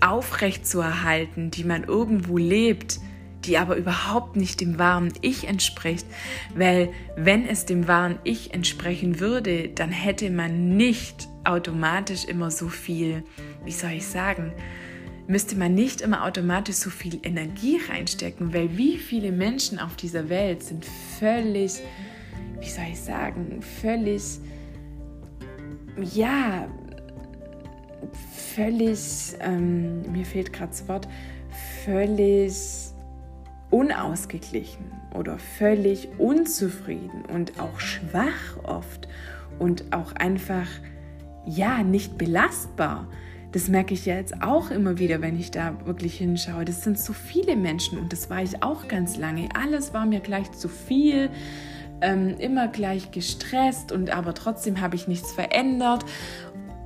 aufrecht 0.00 0.66
zu 0.66 0.80
erhalten, 0.80 1.50
die 1.50 1.64
man 1.64 1.84
irgendwo 1.84 2.38
lebt, 2.38 3.00
die 3.44 3.58
aber 3.58 3.76
überhaupt 3.76 4.36
nicht 4.36 4.60
dem 4.60 4.78
wahren 4.78 5.12
Ich 5.22 5.46
entspricht, 5.46 6.06
weil 6.54 6.90
wenn 7.16 7.46
es 7.46 7.66
dem 7.66 7.88
wahren 7.88 8.18
Ich 8.24 8.54
entsprechen 8.54 9.20
würde, 9.20 9.68
dann 9.68 9.90
hätte 9.90 10.30
man 10.30 10.76
nicht 10.76 11.28
automatisch 11.44 12.24
immer 12.24 12.50
so 12.50 12.68
viel, 12.68 13.24
wie 13.64 13.72
soll 13.72 13.92
ich 13.92 14.06
sagen, 14.06 14.52
müsste 15.26 15.56
man 15.56 15.74
nicht 15.74 16.00
immer 16.00 16.24
automatisch 16.24 16.76
so 16.76 16.90
viel 16.90 17.20
Energie 17.22 17.78
reinstecken, 17.88 18.54
weil 18.54 18.76
wie 18.76 18.96
viele 18.96 19.30
Menschen 19.30 19.78
auf 19.78 19.94
dieser 19.96 20.28
Welt 20.28 20.62
sind 20.62 20.86
völlig, 21.18 21.80
wie 22.60 22.68
soll 22.68 22.86
ich 22.90 23.00
sagen, 23.00 23.60
völlig, 23.80 24.22
ja, 26.12 26.66
völlig, 28.54 28.98
ähm, 29.40 30.02
mir 30.10 30.24
fehlt 30.24 30.52
gerade 30.52 30.70
das 30.70 30.88
Wort, 30.88 31.08
völlig 31.84 32.54
unausgeglichen 33.70 34.92
oder 35.14 35.38
völlig 35.38 36.08
unzufrieden 36.18 37.24
und 37.32 37.60
auch 37.60 37.80
schwach 37.80 38.56
oft 38.62 39.08
und 39.58 39.92
auch 39.92 40.12
einfach, 40.12 40.66
ja, 41.44 41.82
nicht 41.82 42.16
belastbar. 42.16 43.08
Das 43.52 43.68
merke 43.68 43.94
ich 43.94 44.04
ja 44.04 44.16
jetzt 44.16 44.42
auch 44.42 44.70
immer 44.70 44.98
wieder, 44.98 45.22
wenn 45.22 45.38
ich 45.38 45.50
da 45.50 45.74
wirklich 45.86 46.18
hinschaue. 46.18 46.64
Das 46.64 46.82
sind 46.82 46.98
so 46.98 47.12
viele 47.12 47.56
Menschen 47.56 47.98
und 47.98 48.12
das 48.12 48.28
war 48.28 48.42
ich 48.42 48.62
auch 48.62 48.88
ganz 48.88 49.16
lange. 49.16 49.48
Alles 49.54 49.94
war 49.94 50.04
mir 50.04 50.20
gleich 50.20 50.52
zu 50.52 50.68
viel, 50.68 51.30
ähm, 52.00 52.36
immer 52.38 52.68
gleich 52.68 53.10
gestresst 53.10 53.90
und 53.90 54.10
aber 54.10 54.34
trotzdem 54.34 54.80
habe 54.80 54.96
ich 54.96 55.08
nichts 55.08 55.32
verändert 55.32 56.04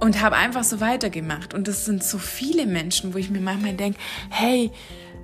und 0.01 0.23
habe 0.23 0.37
einfach 0.37 0.65
so 0.65 0.81
weitergemacht. 0.81 1.53
Und 1.53 1.67
das 1.67 1.85
sind 1.85 2.05
so 2.05 2.19
viele 2.19 2.67
Menschen, 2.67 3.13
wo 3.13 3.19
ich 3.19 3.31
mir 3.31 3.41
manchmal 3.41 3.75
denke, 3.75 3.99
hey, 4.31 4.71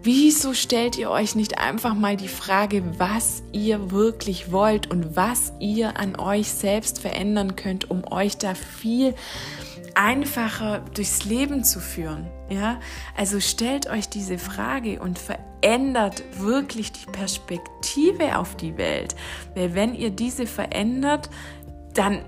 Wieso 0.01 0.55
stellt 0.55 0.96
ihr 0.96 1.11
euch 1.11 1.35
nicht 1.35 1.59
einfach 1.59 1.92
mal 1.94 2.16
die 2.16 2.29
Frage, 2.29 2.85
was 2.98 3.42
ihr 3.51 3.90
wirklich 3.90 4.53
wollt 4.53 4.88
und 4.88 5.16
was 5.16 5.53
ihr 5.59 5.98
an 5.98 6.14
euch 6.16 6.53
selbst 6.53 7.01
verändern 7.01 7.57
könnt, 7.57 7.90
um 7.90 8.05
euch 8.11 8.38
da 8.38 8.55
viel 8.55 9.14
einfacher 9.99 10.81
durchs 10.95 11.25
Leben 11.25 11.65
zu 11.65 11.81
führen? 11.81 12.29
Ja, 12.49 12.79
also 13.17 13.41
stellt 13.41 13.91
euch 13.91 14.09
diese 14.09 14.39
Frage 14.39 15.01
und 15.01 15.19
verändert 15.19 16.23
wirklich 16.39 16.93
die 16.93 17.11
Perspektive 17.11 18.39
auf 18.39 18.57
die 18.57 18.79
Welt. 18.79 19.17
Weil 19.57 19.75
wenn 19.75 19.95
ihr 19.95 20.11
diese 20.11 20.47
verändert, 20.47 21.29
dann 21.95 22.25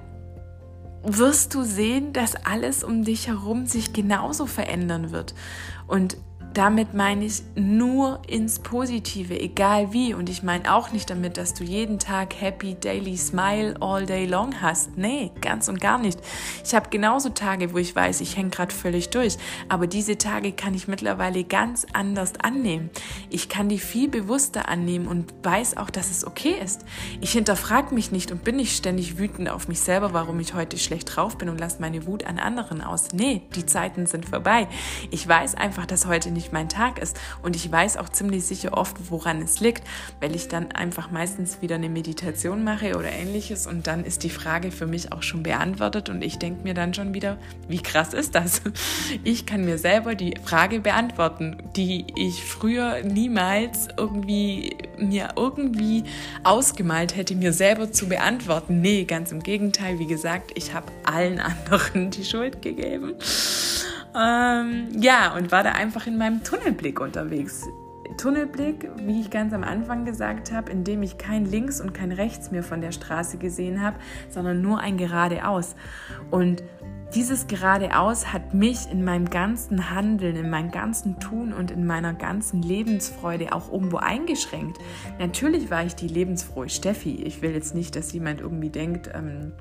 wirst 1.02 1.54
du 1.54 1.62
sehen, 1.62 2.12
dass 2.12 2.34
alles 2.44 2.82
um 2.82 3.04
dich 3.04 3.28
herum 3.28 3.66
sich 3.66 3.92
genauso 3.92 4.46
verändern 4.46 5.12
wird. 5.12 5.34
Und 5.86 6.16
damit 6.54 6.94
meine 6.94 7.24
ich 7.24 7.42
nur 7.54 8.20
ins 8.26 8.58
Positive, 8.58 9.38
egal 9.38 9.92
wie. 9.92 10.14
Und 10.14 10.28
ich 10.28 10.42
meine 10.42 10.74
auch 10.74 10.90
nicht 10.90 11.08
damit, 11.08 11.36
dass 11.36 11.54
du 11.54 11.62
jeden 11.64 11.98
Tag 11.98 12.40
happy 12.40 12.74
daily 12.74 13.16
smile 13.16 13.76
all 13.80 14.04
day 14.04 14.26
long 14.26 14.60
hast. 14.60 14.96
Nee, 14.96 15.30
ganz 15.40 15.68
und 15.68 15.80
gar 15.80 15.98
nicht. 15.98 16.18
Ich 16.64 16.74
habe 16.74 16.90
genauso 16.90 17.28
Tage, 17.28 17.72
wo 17.72 17.78
ich 17.78 17.94
weiß, 17.94 18.20
ich 18.20 18.36
hänge 18.36 18.50
gerade 18.50 18.74
völlig 18.74 19.10
durch. 19.10 19.36
Aber 19.68 19.86
diese 19.86 20.18
Tage 20.18 20.52
kann 20.52 20.74
ich 20.74 20.88
mittlerweile 20.88 21.44
ganz 21.44 21.86
anders 21.92 22.32
annehmen. 22.40 22.90
Ich 23.28 23.48
kann 23.48 23.68
die 23.68 23.78
viel 23.78 24.08
bewusster 24.08 24.68
annehmen 24.68 25.06
und 25.06 25.32
weiß 25.42 25.76
auch, 25.76 25.90
dass 25.90 26.10
es 26.10 26.26
okay 26.26 26.56
ist. 26.62 26.84
Ich 27.20 27.32
hinterfrage 27.32 27.94
mich 27.94 28.10
nicht 28.10 28.32
und 28.32 28.42
bin 28.42 28.56
nicht 28.56 28.76
ständig 28.76 29.18
wütend 29.18 29.48
auf 29.48 29.68
mich 29.68 29.80
selber, 29.80 30.12
warum 30.12 30.40
ich 30.40 30.54
heute 30.54 30.78
schlecht 30.78 31.14
drauf 31.14 31.38
bin 31.38 31.48
und 31.48 31.58
lasse 31.58 31.80
meine 31.80 32.06
Wut 32.06 32.24
an 32.24 32.38
anderen 32.38 32.82
aus. 32.82 33.08
Nee, 33.12 33.42
die 33.54 33.66
Zeiten 33.66 34.06
sind 34.06 34.28
vorbei. 34.28 34.66
Ich 35.10 35.26
weiß 35.26 35.54
einfach, 35.54 35.86
dass 35.86 36.06
heute 36.06 36.30
nicht 36.30 36.39
nicht 36.40 36.54
mein 36.54 36.70
Tag 36.70 36.98
ist. 36.98 37.20
Und 37.42 37.54
ich 37.54 37.70
weiß 37.70 37.98
auch 37.98 38.08
ziemlich 38.08 38.44
sicher 38.44 38.72
oft, 38.72 38.96
woran 39.10 39.42
es 39.42 39.60
liegt, 39.60 39.86
weil 40.20 40.34
ich 40.34 40.48
dann 40.48 40.72
einfach 40.72 41.10
meistens 41.10 41.60
wieder 41.60 41.74
eine 41.74 41.90
Meditation 41.90 42.64
mache 42.64 42.96
oder 42.96 43.12
ähnliches 43.12 43.66
und 43.66 43.86
dann 43.86 44.04
ist 44.04 44.22
die 44.22 44.30
Frage 44.30 44.70
für 44.70 44.86
mich 44.86 45.12
auch 45.12 45.22
schon 45.22 45.42
beantwortet 45.42 46.08
und 46.08 46.22
ich 46.22 46.38
denke 46.38 46.62
mir 46.62 46.72
dann 46.72 46.94
schon 46.94 47.12
wieder, 47.12 47.36
wie 47.68 47.82
krass 47.82 48.14
ist 48.14 48.34
das? 48.34 48.62
Ich 49.22 49.44
kann 49.44 49.64
mir 49.64 49.76
selber 49.76 50.14
die 50.14 50.34
Frage 50.42 50.80
beantworten, 50.80 51.58
die 51.76 52.06
ich 52.16 52.44
früher 52.44 53.02
niemals 53.02 53.88
irgendwie 53.96 54.76
mir 54.98 55.30
irgendwie 55.36 56.04
ausgemalt 56.42 57.16
hätte, 57.16 57.34
mir 57.34 57.52
selber 57.52 57.92
zu 57.92 58.08
beantworten. 58.08 58.80
Nee, 58.80 59.04
ganz 59.04 59.32
im 59.32 59.42
Gegenteil, 59.42 59.98
wie 59.98 60.06
gesagt, 60.06 60.52
ich 60.54 60.72
habe 60.72 60.86
allen 61.04 61.38
anderen 61.40 62.10
die 62.10 62.24
Schuld 62.24 62.62
gegeben. 62.62 63.14
Ähm, 64.14 64.88
ja, 64.98 65.34
und 65.34 65.52
war 65.52 65.62
da 65.62 65.72
einfach 65.72 66.06
in 66.06 66.18
meinem 66.18 66.42
Tunnelblick 66.42 67.00
unterwegs. 67.00 67.66
Tunnelblick, 68.16 68.90
wie 68.98 69.20
ich 69.20 69.30
ganz 69.30 69.54
am 69.54 69.64
Anfang 69.64 70.04
gesagt 70.04 70.52
habe, 70.52 70.70
in 70.70 70.84
dem 70.84 71.02
ich 71.02 71.16
kein 71.16 71.44
Links 71.44 71.80
und 71.80 71.94
kein 71.94 72.12
Rechts 72.12 72.50
mehr 72.50 72.62
von 72.62 72.80
der 72.80 72.92
Straße 72.92 73.38
gesehen 73.38 73.82
habe, 73.82 73.96
sondern 74.28 74.60
nur 74.60 74.80
ein 74.80 74.96
geradeaus. 74.96 75.74
Und 76.30 76.62
dieses 77.14 77.46
geradeaus 77.46 78.32
hat 78.32 78.54
mich 78.54 78.90
in 78.90 79.04
meinem 79.04 79.30
ganzen 79.30 79.90
Handeln, 79.90 80.36
in 80.36 80.50
meinem 80.50 80.70
ganzen 80.70 81.18
Tun 81.18 81.52
und 81.52 81.70
in 81.70 81.86
meiner 81.86 82.14
ganzen 82.14 82.62
Lebensfreude 82.62 83.52
auch 83.52 83.72
irgendwo 83.72 83.96
eingeschränkt. 83.96 84.78
Natürlich 85.18 85.70
war 85.70 85.84
ich 85.84 85.94
die 85.96 86.08
lebensfrohe 86.08 86.68
Steffi. 86.68 87.16
Ich 87.24 87.42
will 87.42 87.52
jetzt 87.52 87.74
nicht, 87.74 87.96
dass 87.96 88.12
jemand 88.12 88.40
irgendwie 88.40 88.70
denkt, 88.70 89.10
ähm, 89.12 89.52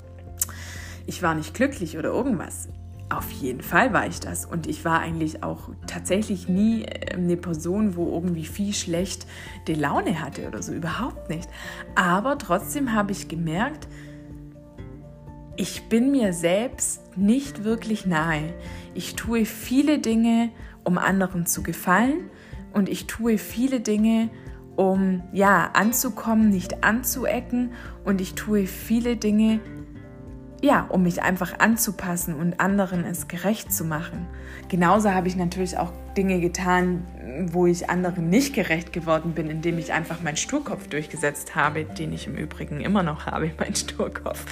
ich 1.07 1.23
war 1.23 1.33
nicht 1.33 1.55
glücklich 1.55 1.97
oder 1.97 2.09
irgendwas. 2.09 2.67
Auf 3.09 3.31
jeden 3.31 3.61
Fall 3.61 3.91
war 3.91 4.05
ich 4.05 4.19
das. 4.19 4.45
Und 4.45 4.67
ich 4.67 4.85
war 4.85 4.99
eigentlich 4.99 5.41
auch 5.41 5.69
tatsächlich 5.87 6.47
nie 6.47 6.83
ähm, 6.83 7.23
eine 7.23 7.37
Person, 7.37 7.95
wo 7.95 8.13
irgendwie 8.13 8.45
viel 8.45 8.73
schlecht 8.73 9.25
die 9.67 9.73
Laune 9.73 10.21
hatte 10.21 10.47
oder 10.47 10.61
so. 10.61 10.73
Überhaupt 10.73 11.29
nicht. 11.29 11.49
Aber 11.95 12.37
trotzdem 12.37 12.93
habe 12.93 13.11
ich 13.11 13.27
gemerkt, 13.27 13.87
ich 15.55 15.89
bin 15.89 16.11
mir 16.11 16.33
selbst 16.33 17.17
nicht 17.17 17.63
wirklich 17.63 18.05
nahe. 18.05 18.53
Ich 18.93 19.15
tue 19.15 19.45
viele 19.45 19.99
Dinge, 19.99 20.51
um 20.83 20.97
anderen 20.97 21.47
zu 21.47 21.63
gefallen. 21.63 22.29
Und 22.73 22.89
ich 22.89 23.07
tue 23.07 23.39
viele 23.39 23.79
Dinge, 23.79 24.29
um 24.75 25.23
ja 25.33 25.71
anzukommen, 25.73 26.49
nicht 26.49 26.83
anzuecken. 26.83 27.73
Und 28.05 28.21
ich 28.21 28.35
tue 28.35 28.67
viele 28.67 29.17
Dinge, 29.17 29.59
ja, 30.61 30.85
um 30.89 31.03
mich 31.03 31.21
einfach 31.21 31.59
anzupassen 31.59 32.35
und 32.35 32.59
anderen 32.59 33.05
es 33.05 33.27
gerecht 33.27 33.71
zu 33.71 33.85
machen. 33.85 34.27
Genauso 34.67 35.11
habe 35.11 35.27
ich 35.27 35.35
natürlich 35.35 35.77
auch 35.77 35.91
Dinge 36.17 36.39
getan, 36.39 37.05
wo 37.51 37.65
ich 37.65 37.89
anderen 37.89 38.29
nicht 38.29 38.53
gerecht 38.53 38.91
geworden 38.91 39.33
bin, 39.33 39.49
indem 39.49 39.77
ich 39.77 39.93
einfach 39.93 40.21
meinen 40.21 40.37
Sturkopf 40.37 40.87
durchgesetzt 40.87 41.55
habe, 41.55 41.85
den 41.85 42.11
ich 42.11 42.27
im 42.27 42.35
Übrigen 42.35 42.81
immer 42.81 43.03
noch 43.03 43.25
habe, 43.25 43.51
meinen 43.59 43.75
Sturkopf. 43.75 44.45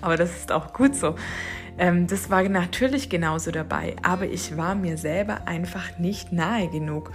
Aber 0.00 0.16
das 0.16 0.36
ist 0.36 0.52
auch 0.52 0.72
gut 0.72 0.94
so. 0.94 1.14
Ähm, 1.78 2.06
das 2.06 2.30
war 2.30 2.42
natürlich 2.48 3.08
genauso 3.08 3.50
dabei, 3.50 3.96
aber 4.02 4.26
ich 4.26 4.56
war 4.56 4.74
mir 4.74 4.96
selber 4.96 5.46
einfach 5.46 5.98
nicht 5.98 6.32
nahe 6.32 6.68
genug. 6.68 7.10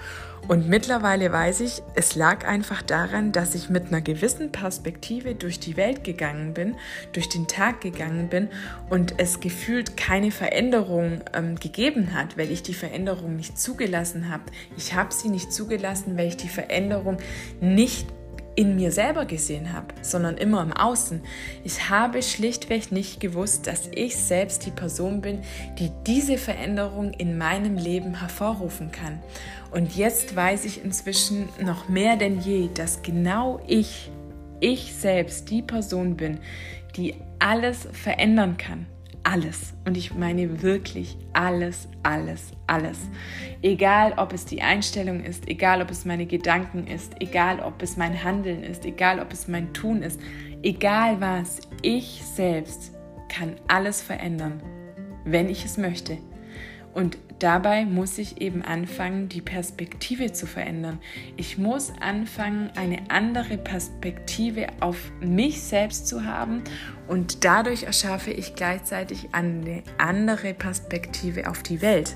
Und 0.47 0.67
mittlerweile 0.67 1.31
weiß 1.31 1.61
ich, 1.61 1.83
es 1.95 2.15
lag 2.15 2.47
einfach 2.47 2.81
daran, 2.81 3.31
dass 3.31 3.55
ich 3.55 3.69
mit 3.69 3.87
einer 3.87 4.01
gewissen 4.01 4.51
Perspektive 4.51 5.35
durch 5.35 5.59
die 5.59 5.77
Welt 5.77 6.03
gegangen 6.03 6.53
bin, 6.53 6.75
durch 7.13 7.29
den 7.29 7.47
Tag 7.47 7.81
gegangen 7.81 8.29
bin 8.29 8.49
und 8.89 9.15
es 9.19 9.39
gefühlt 9.39 9.97
keine 9.97 10.31
Veränderung 10.31 11.21
ähm, 11.33 11.55
gegeben 11.55 12.13
hat, 12.13 12.37
weil 12.37 12.51
ich 12.51 12.63
die 12.63 12.73
Veränderung 12.73 13.35
nicht 13.35 13.59
zugelassen 13.59 14.29
habe. 14.29 14.43
Ich 14.77 14.95
habe 14.95 15.13
sie 15.13 15.29
nicht 15.29 15.53
zugelassen, 15.53 16.17
weil 16.17 16.27
ich 16.27 16.37
die 16.37 16.49
Veränderung 16.49 17.17
nicht 17.61 18.07
in 18.55 18.75
mir 18.75 18.91
selber 18.91 19.25
gesehen 19.25 19.73
habe, 19.73 19.87
sondern 20.01 20.37
immer 20.37 20.61
im 20.61 20.73
Außen. 20.73 21.21
Ich 21.63 21.89
habe 21.89 22.21
schlichtweg 22.21 22.91
nicht 22.91 23.19
gewusst, 23.19 23.67
dass 23.67 23.89
ich 23.93 24.17
selbst 24.17 24.65
die 24.65 24.71
Person 24.71 25.21
bin, 25.21 25.39
die 25.77 25.91
diese 26.05 26.37
Veränderung 26.37 27.13
in 27.13 27.37
meinem 27.37 27.77
Leben 27.77 28.19
hervorrufen 28.19 28.91
kann. 28.91 29.19
Und 29.71 29.95
jetzt 29.95 30.35
weiß 30.35 30.65
ich 30.65 30.83
inzwischen 30.83 31.49
noch 31.61 31.89
mehr 31.89 32.17
denn 32.17 32.39
je, 32.41 32.69
dass 32.73 33.01
genau 33.01 33.59
ich, 33.67 34.11
ich 34.59 34.93
selbst 34.95 35.49
die 35.49 35.61
Person 35.61 36.17
bin, 36.17 36.39
die 36.95 37.15
alles 37.39 37.87
verändern 37.93 38.57
kann 38.57 38.87
alles. 39.29 39.73
Und 39.85 39.95
ich 39.95 40.13
meine 40.15 40.63
wirklich 40.63 41.17
alles, 41.33 41.87
alles, 42.01 42.51
alles. 42.65 42.97
Egal, 43.61 44.13
ob 44.17 44.33
es 44.33 44.45
die 44.45 44.61
Einstellung 44.61 45.23
ist, 45.23 45.47
egal, 45.47 45.81
ob 45.81 45.91
es 45.91 46.03
meine 46.03 46.25
Gedanken 46.25 46.87
ist, 46.87 47.13
egal, 47.19 47.59
ob 47.59 47.81
es 47.81 47.95
mein 47.95 48.23
Handeln 48.23 48.63
ist, 48.63 48.85
egal, 48.85 49.19
ob 49.19 49.31
es 49.31 49.47
mein 49.47 49.71
Tun 49.73 50.01
ist, 50.01 50.19
egal 50.63 51.21
was, 51.21 51.61
ich 51.83 52.23
selbst 52.23 52.91
kann 53.27 53.55
alles 53.67 54.01
verändern, 54.01 54.63
wenn 55.25 55.47
ich 55.47 55.63
es 55.63 55.77
möchte. 55.77 56.17
Und 56.93 57.17
dabei 57.39 57.85
muss 57.85 58.17
ich 58.17 58.41
eben 58.41 58.61
anfangen, 58.61 59.29
die 59.29 59.41
Perspektive 59.41 60.31
zu 60.31 60.45
verändern. 60.45 60.99
Ich 61.37 61.57
muss 61.57 61.91
anfangen, 61.99 62.69
eine 62.75 62.99
andere 63.09 63.57
Perspektive 63.57 64.67
auf 64.79 65.11
mich 65.19 65.61
selbst 65.61 66.07
zu 66.07 66.25
haben 66.25 66.63
und 67.07 67.43
dadurch 67.45 67.83
erschaffe 67.83 68.31
ich 68.31 68.55
gleichzeitig 68.55 69.29
eine 69.31 69.83
andere 69.97 70.53
Perspektive 70.53 71.49
auf 71.49 71.63
die 71.63 71.81
Welt. 71.81 72.15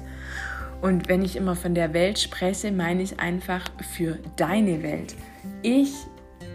Und 0.82 1.08
wenn 1.08 1.24
ich 1.24 1.38
immer 1.38 1.56
von 1.56 1.76
der 1.76 1.94
Welt 1.94 2.20
spreche, 2.20 2.72
meine 2.72 3.04
ich 3.04 3.20
einfach 3.20 3.64
für 3.94 4.20
deine 4.36 4.84
Welt. 4.84 5.16
Ich 5.62 5.94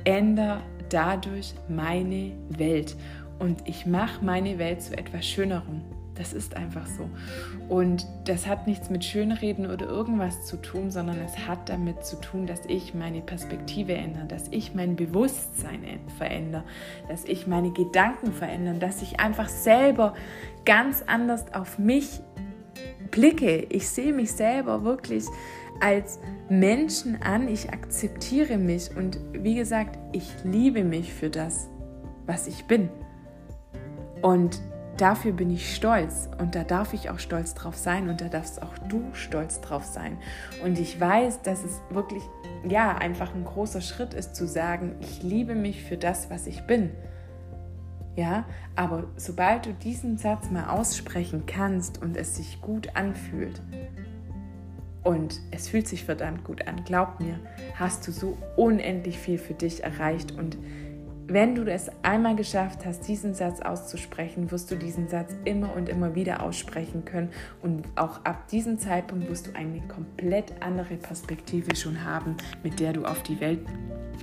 ändere 0.05 0.63
dadurch 0.91 1.55
meine 1.69 2.33
Welt 2.51 2.95
und 3.39 3.67
ich 3.67 3.87
mache 3.87 4.25
meine 4.25 4.59
Welt 4.59 4.83
zu 4.83 4.97
etwas 4.97 5.27
Schönerem. 5.27 5.83
Das 6.19 6.33
ist 6.33 6.57
einfach 6.57 6.87
so. 6.87 7.09
Und 7.69 8.07
das 8.25 8.49
hat 8.49 8.67
nichts 8.67 8.91
mit 8.91 9.05
Schönreden 9.05 9.71
oder 9.71 9.87
irgendwas 9.87 10.47
zu 10.47 10.57
tun, 10.57 10.91
sondern 10.91 11.19
es 11.21 11.47
hat 11.47 11.69
damit 11.69 12.05
zu 12.05 12.17
tun, 12.17 12.47
dass 12.47 12.61
ich 12.67 12.93
meine 12.93 13.21
Perspektive 13.21 13.95
ändere, 13.95 14.27
dass 14.27 14.49
ich 14.51 14.75
mein 14.75 14.97
Bewusstsein 14.97 16.01
verändere, 16.19 16.65
dass 17.09 17.25
ich 17.25 17.47
meine 17.47 17.71
Gedanken 17.71 18.33
verändere, 18.33 18.79
dass 18.79 19.01
ich 19.01 19.21
einfach 19.21 19.49
selber 19.49 20.15
ganz 20.65 21.05
anders 21.07 21.55
auf 21.55 21.79
mich 21.79 22.21
blicke. 23.13 23.67
Ich 23.71 23.89
sehe 23.89 24.13
mich 24.13 24.33
selber 24.33 24.83
wirklich 24.83 25.25
als 25.81 26.19
Menschen 26.49 27.23
an, 27.23 27.47
ich 27.47 27.71
akzeptiere 27.71 28.59
mich 28.59 28.91
und 28.97 29.21
wie 29.33 29.55
gesagt, 29.55 29.97
ich 30.13 30.29
liebe 30.43 30.83
mich 30.83 31.13
für 31.15 31.31
das, 31.31 31.69
was 32.27 32.49
ich 32.49 32.65
bin. 32.65 32.89
Und 34.21 34.61
dafür 35.01 35.33
bin 35.33 35.51
ich 35.51 35.75
stolz 35.75 36.29
und 36.39 36.55
da 36.55 36.65
darf 36.65 36.93
ich 36.93 37.11
auch 37.11 37.19
stolz 37.19 37.55
drauf 37.55 37.77
sein 37.77 38.09
und 38.09 38.21
da 38.21 38.29
darfst 38.29 38.63
auch 38.63 38.77
du 38.89 39.03
stolz 39.13 39.61
drauf 39.61 39.85
sein. 39.85 40.19
Und 40.65 40.79
ich 40.79 41.01
weiß, 41.01 41.43
dass 41.43 41.65
es 41.65 41.81
wirklich, 41.91 42.23
ja, 42.69 42.97
einfach 42.97 43.35
ein 43.35 43.45
großer 43.45 43.81
Schritt 43.81 44.15
ist 44.15 44.37
zu 44.37 44.47
sagen, 44.47 44.97
ich 45.01 45.23
liebe 45.23 45.55
mich 45.55 45.83
für 45.83 45.97
das, 45.97 46.31
was 46.31 46.47
ich 46.47 46.63
bin. 46.67 46.91
Ja, 48.17 48.45
aber 48.75 49.05
sobald 49.17 49.67
du 49.67 49.73
diesen 49.73 50.19
Satz 50.19 50.51
mal 50.51 50.69
aussprechen 50.69 51.45
kannst 51.47 52.03
und 52.03 52.17
es 52.17 52.37
sich 52.37 52.61
gut 52.61 52.97
anfühlt, 52.97 53.63
und 55.05 55.41
es 55.53 55.69
fühlt 55.69 55.89
sich 55.89 56.05
verdammt 56.05 56.45
gut 56.45 56.67
an, 56.69 56.85
glaub 56.85 57.19
mir, 57.19 57.41
hast 57.77 58.07
du 58.07 58.13
so 58.13 58.37
unendlich 58.57 59.19
viel 59.19 59.39
für 59.39 59.55
dich 59.55 59.83
erreicht 59.83 60.33
und 60.33 60.59
wenn 61.31 61.55
du 61.55 61.71
es 61.71 61.91
einmal 62.03 62.35
geschafft 62.37 62.87
hast, 62.87 63.07
diesen 63.07 63.35
Satz 63.35 63.61
auszusprechen, 63.61 64.51
wirst 64.51 64.71
du 64.71 64.77
diesen 64.77 65.09
Satz 65.09 65.35
immer 65.45 65.77
und 65.77 65.91
immer 65.91 66.15
wieder 66.15 66.43
aussprechen 66.43 67.05
können. 67.05 67.29
Und 67.61 67.87
auch 67.97 68.25
ab 68.25 68.49
diesem 68.49 68.79
Zeitpunkt 68.79 69.29
wirst 69.29 69.47
du 69.47 69.55
eine 69.55 69.83
komplett 69.89 70.55
andere 70.61 70.97
Perspektive 70.97 71.77
schon 71.77 72.03
haben, 72.03 72.35
mit 72.63 72.81
der 72.81 72.95
du 72.95 73.05
auf 73.05 73.23
die 73.23 73.39
Welt 73.41 73.61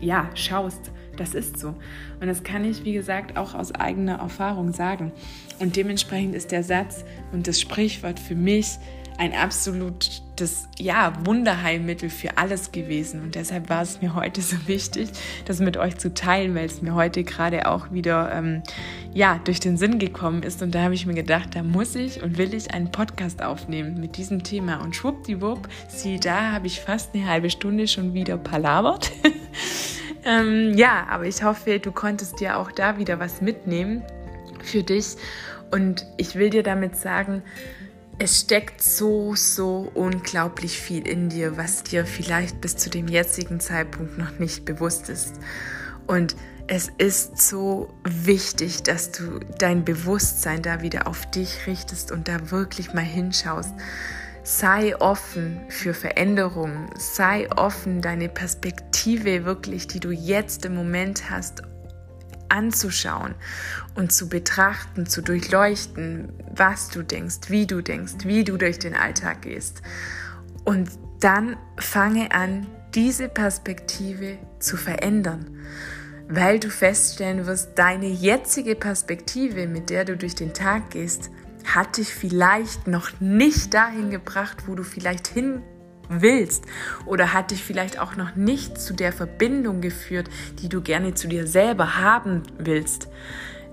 ja, 0.01 0.29
schaust. 0.33 0.91
Das 1.15 1.35
ist 1.35 1.59
so. 1.59 1.75
Und 2.19 2.27
das 2.27 2.43
kann 2.43 2.65
ich, 2.65 2.83
wie 2.83 2.93
gesagt, 2.93 3.37
auch 3.37 3.53
aus 3.53 3.71
eigener 3.73 4.17
Erfahrung 4.17 4.73
sagen. 4.73 5.11
Und 5.59 5.75
dementsprechend 5.75 6.33
ist 6.33 6.51
der 6.51 6.63
Satz 6.63 7.05
und 7.31 7.47
das 7.47 7.61
Sprichwort 7.61 8.19
für 8.19 8.35
mich 8.35 8.79
ein 9.17 9.33
absolutes 9.33 10.67
ja, 10.77 11.13
Wunderheilmittel 11.23 12.09
für 12.09 12.37
alles 12.37 12.71
gewesen. 12.71 13.21
Und 13.21 13.35
deshalb 13.35 13.69
war 13.69 13.81
es 13.81 14.01
mir 14.01 14.15
heute 14.15 14.41
so 14.41 14.55
wichtig, 14.67 15.09
das 15.45 15.59
mit 15.59 15.77
euch 15.77 15.97
zu 15.97 16.13
teilen, 16.13 16.55
weil 16.55 16.65
es 16.65 16.81
mir 16.81 16.95
heute 16.95 17.23
gerade 17.23 17.67
auch 17.67 17.91
wieder 17.91 18.31
ähm, 18.33 18.63
ja, 19.13 19.39
durch 19.43 19.59
den 19.59 19.77
Sinn 19.77 19.99
gekommen 19.99 20.43
ist. 20.43 20.61
Und 20.61 20.75
da 20.75 20.83
habe 20.83 20.93
ich 20.93 21.05
mir 21.05 21.13
gedacht, 21.13 21.55
da 21.55 21.63
muss 21.63 21.95
ich 21.95 22.21
und 22.21 22.37
will 22.37 22.53
ich 22.53 22.73
einen 22.73 22.91
Podcast 22.91 23.41
aufnehmen 23.41 23.99
mit 23.99 24.17
diesem 24.17 24.43
Thema. 24.43 24.81
Und 24.81 24.95
schwuppdiwupp, 24.95 25.67
sieh 25.87 26.19
da, 26.19 26.51
habe 26.51 26.67
ich 26.67 26.81
fast 26.81 27.13
eine 27.13 27.27
halbe 27.27 27.49
Stunde 27.49 27.87
schon 27.87 28.13
wieder 28.13 28.37
palabert. 28.37 29.11
ähm, 30.25 30.73
ja, 30.75 31.07
aber 31.09 31.25
ich 31.25 31.43
hoffe, 31.43 31.79
du 31.79 31.91
konntest 31.91 32.39
dir 32.39 32.57
auch 32.57 32.71
da 32.71 32.97
wieder 32.97 33.19
was 33.19 33.41
mitnehmen 33.41 34.03
für 34.61 34.83
dich. 34.83 35.15
Und 35.71 36.05
ich 36.17 36.35
will 36.35 36.49
dir 36.49 36.63
damit 36.63 36.95
sagen, 36.95 37.41
es 38.17 38.41
steckt 38.41 38.81
so, 38.81 39.35
so 39.35 39.91
unglaublich 39.93 40.79
viel 40.79 41.07
in 41.07 41.29
dir, 41.29 41.57
was 41.57 41.83
dir 41.83 42.05
vielleicht 42.05 42.61
bis 42.61 42.77
zu 42.77 42.89
dem 42.89 43.07
jetzigen 43.07 43.59
Zeitpunkt 43.59 44.17
noch 44.17 44.39
nicht 44.39 44.65
bewusst 44.65 45.09
ist. 45.09 45.33
Und 46.07 46.35
es 46.67 46.89
ist 46.97 47.37
so 47.37 47.93
wichtig, 48.03 48.83
dass 48.83 49.11
du 49.11 49.39
dein 49.59 49.83
Bewusstsein 49.83 50.61
da 50.61 50.81
wieder 50.81 51.07
auf 51.07 51.29
dich 51.29 51.67
richtest 51.67 52.11
und 52.11 52.27
da 52.27 52.51
wirklich 52.51 52.93
mal 52.93 53.03
hinschaust. 53.03 53.73
Sei 54.43 54.95
offen 54.97 55.59
für 55.69 55.93
Veränderungen, 55.93 56.89
sei 56.97 57.51
offen, 57.51 58.01
deine 58.01 58.29
Perspektive 58.29 59.43
wirklich, 59.43 59.87
die 59.87 59.99
du 59.99 60.11
jetzt 60.11 60.65
im 60.65 60.75
Moment 60.75 61.29
hast, 61.29 61.63
anzuschauen 62.49 63.35
und 63.95 64.11
zu 64.11 64.29
betrachten, 64.29 65.05
zu 65.05 65.21
durchleuchten, 65.21 66.33
was 66.55 66.89
du 66.89 67.03
denkst, 67.03 67.49
wie 67.49 67.67
du 67.67 67.81
denkst, 67.81 68.25
wie 68.25 68.43
du 68.43 68.57
durch 68.57 68.79
den 68.79 68.95
Alltag 68.95 69.41
gehst. 69.43 69.81
Und 70.63 70.89
dann 71.19 71.57
fange 71.77 72.31
an, 72.31 72.67
diese 72.93 73.27
Perspektive 73.27 74.37
zu 74.59 74.77
verändern, 74.77 75.57
weil 76.27 76.59
du 76.59 76.69
feststellen 76.69 77.45
wirst, 77.45 77.77
deine 77.77 78.07
jetzige 78.07 78.75
Perspektive, 78.75 79.67
mit 79.67 79.89
der 79.89 80.05
du 80.05 80.17
durch 80.17 80.35
den 80.35 80.53
Tag 80.53 80.91
gehst, 80.91 81.29
hat 81.65 81.97
dich 81.97 82.13
vielleicht 82.13 82.87
noch 82.87 83.19
nicht 83.19 83.73
dahin 83.73 84.11
gebracht, 84.11 84.67
wo 84.67 84.75
du 84.75 84.83
vielleicht 84.83 85.27
hin 85.27 85.61
willst 86.09 86.65
oder 87.05 87.33
hat 87.33 87.51
dich 87.51 87.63
vielleicht 87.63 87.99
auch 87.99 88.15
noch 88.15 88.35
nicht 88.35 88.79
zu 88.79 88.93
der 88.93 89.11
Verbindung 89.11 89.81
geführt, 89.81 90.29
die 90.61 90.69
du 90.69 90.81
gerne 90.81 91.13
zu 91.13 91.27
dir 91.27 91.47
selber 91.47 91.97
haben 91.97 92.43
willst, 92.57 93.07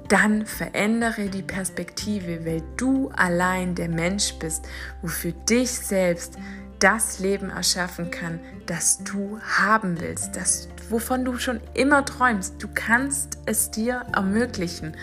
dann 0.09 0.45
verändere 0.47 1.29
die 1.29 1.43
Perspektive, 1.43 2.45
weil 2.45 2.63
du 2.77 3.11
allein 3.17 3.75
der 3.75 3.89
Mensch 3.89 4.35
bist, 4.35 4.67
wofür 5.01 5.33
dich 5.33 5.71
selbst 5.71 6.37
das 6.81 7.21
Leben 7.21 7.51
erschaffen 7.51 8.11
kann, 8.11 8.41
das 8.67 9.05
du 9.05 9.39
haben 9.41 10.01
willst, 10.01 10.35
das 10.35 10.69
wovon 10.91 11.25
du 11.25 11.39
schon 11.39 11.61
immer 11.75 12.05
träumst. 12.05 12.63
Du 12.63 12.69
kannst 12.75 13.39
es 13.47 13.71
dir 13.71 14.05
ermöglichen. 14.13 14.97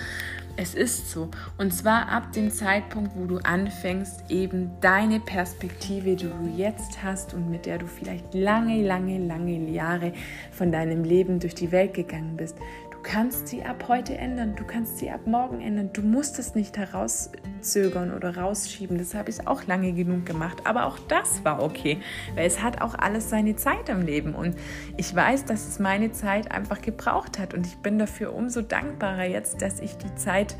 Es 0.61 0.75
ist 0.75 1.09
so. 1.09 1.29
Und 1.57 1.73
zwar 1.73 2.09
ab 2.09 2.33
dem 2.33 2.51
Zeitpunkt, 2.51 3.11
wo 3.15 3.23
du 3.23 3.37
anfängst, 3.37 4.29
eben 4.29 4.71
deine 4.81 5.21
Perspektive, 5.21 6.17
die 6.17 6.25
du 6.25 6.53
jetzt 6.57 7.01
hast 7.01 7.33
und 7.33 7.49
mit 7.49 7.65
der 7.65 7.77
du 7.77 7.87
vielleicht 7.87 8.33
lange, 8.33 8.85
lange, 8.85 9.25
lange 9.25 9.69
Jahre 9.69 10.11
von 10.51 10.69
deinem 10.69 11.05
Leben 11.05 11.39
durch 11.39 11.55
die 11.55 11.71
Welt 11.71 11.93
gegangen 11.93 12.35
bist, 12.35 12.57
Du 12.99 13.03
kannst 13.03 13.47
sie 13.47 13.63
ab 13.63 13.85
heute 13.87 14.17
ändern, 14.17 14.57
du 14.57 14.65
kannst 14.65 14.97
sie 14.97 15.09
ab 15.09 15.21
morgen 15.25 15.61
ändern. 15.61 15.89
Du 15.93 16.01
musst 16.01 16.37
es 16.37 16.53
nicht 16.53 16.77
herauszögern 16.77 18.13
oder 18.13 18.35
rausschieben. 18.35 18.97
Das 18.97 19.15
habe 19.15 19.29
ich 19.29 19.47
auch 19.47 19.65
lange 19.67 19.93
genug 19.93 20.25
gemacht. 20.25 20.63
Aber 20.65 20.85
auch 20.85 20.99
das 21.07 21.45
war 21.45 21.63
okay, 21.63 21.99
weil 22.35 22.45
es 22.45 22.61
hat 22.61 22.81
auch 22.81 22.95
alles 22.95 23.29
seine 23.29 23.55
Zeit 23.55 23.87
im 23.87 24.01
Leben. 24.01 24.35
Und 24.35 24.57
ich 24.97 25.15
weiß, 25.15 25.45
dass 25.45 25.65
es 25.65 25.79
meine 25.79 26.11
Zeit 26.11 26.51
einfach 26.51 26.81
gebraucht 26.81 27.39
hat. 27.39 27.53
Und 27.53 27.65
ich 27.65 27.77
bin 27.77 27.99
dafür 27.99 28.33
umso 28.33 28.61
dankbarer 28.61 29.23
jetzt, 29.23 29.61
dass 29.61 29.79
ich 29.79 29.95
die 29.95 30.13
Zeit 30.15 30.57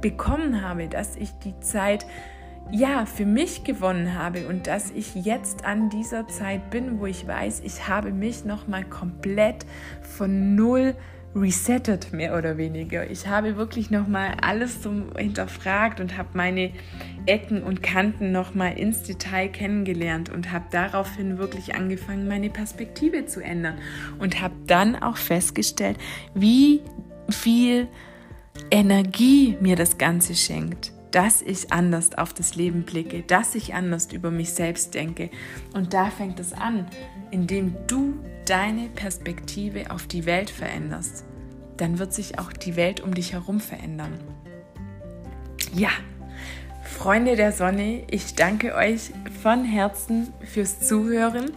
bekommen 0.00 0.62
habe, 0.62 0.88
dass 0.88 1.14
ich 1.16 1.30
die 1.44 1.60
Zeit 1.60 2.06
ja, 2.70 3.04
für 3.04 3.26
mich 3.26 3.64
gewonnen 3.64 4.14
habe 4.14 4.48
und 4.48 4.66
dass 4.66 4.90
ich 4.90 5.14
jetzt 5.14 5.64
an 5.64 5.90
dieser 5.90 6.26
Zeit 6.26 6.70
bin, 6.70 6.98
wo 7.00 7.06
ich 7.06 7.26
weiß, 7.26 7.60
ich 7.60 7.86
habe 7.86 8.12
mich 8.12 8.44
nochmal 8.44 8.82
komplett 8.82 9.66
von 10.00 10.56
null 10.56 10.96
resettet, 11.36 12.12
mehr 12.12 12.36
oder 12.36 12.56
weniger. 12.56 13.08
Ich 13.10 13.26
habe 13.26 13.56
wirklich 13.56 13.90
nochmal 13.90 14.36
alles 14.40 14.82
so 14.82 14.92
hinterfragt 15.16 16.00
und 16.00 16.16
habe 16.16 16.30
meine 16.32 16.70
Ecken 17.26 17.62
und 17.62 17.82
Kanten 17.82 18.32
nochmal 18.32 18.78
ins 18.78 19.02
Detail 19.02 19.48
kennengelernt 19.48 20.30
und 20.30 20.50
habe 20.50 20.66
daraufhin 20.70 21.38
wirklich 21.38 21.74
angefangen, 21.74 22.26
meine 22.26 22.50
Perspektive 22.50 23.26
zu 23.26 23.40
ändern 23.40 23.78
und 24.18 24.40
habe 24.40 24.54
dann 24.66 24.96
auch 24.96 25.16
festgestellt, 25.16 25.98
wie 26.34 26.80
viel 27.28 27.88
Energie 28.70 29.56
mir 29.60 29.76
das 29.76 29.98
Ganze 29.98 30.34
schenkt 30.34 30.92
dass 31.12 31.40
ich 31.40 31.72
anders 31.72 32.18
auf 32.18 32.34
das 32.34 32.56
Leben 32.56 32.82
blicke, 32.82 33.22
dass 33.22 33.54
ich 33.54 33.72
anders 33.72 34.12
über 34.12 34.30
mich 34.30 34.52
selbst 34.52 34.92
denke. 34.92 35.30
Und 35.72 35.94
da 35.94 36.10
fängt 36.10 36.38
es 36.40 36.52
an, 36.52 36.86
indem 37.30 37.74
du 37.86 38.16
deine 38.46 38.88
Perspektive 38.88 39.90
auf 39.90 40.06
die 40.06 40.24
Welt 40.24 40.50
veränderst. 40.50 41.24
Dann 41.76 41.98
wird 41.98 42.14
sich 42.14 42.38
auch 42.38 42.52
die 42.52 42.76
Welt 42.76 43.00
um 43.00 43.14
dich 43.14 43.32
herum 43.32 43.60
verändern. 43.60 44.18
Ja, 45.74 45.90
Freunde 46.84 47.36
der 47.36 47.52
Sonne, 47.52 48.04
ich 48.10 48.34
danke 48.34 48.74
euch 48.74 49.10
von 49.42 49.64
Herzen 49.64 50.32
fürs 50.44 50.80
Zuhören. 50.80 51.52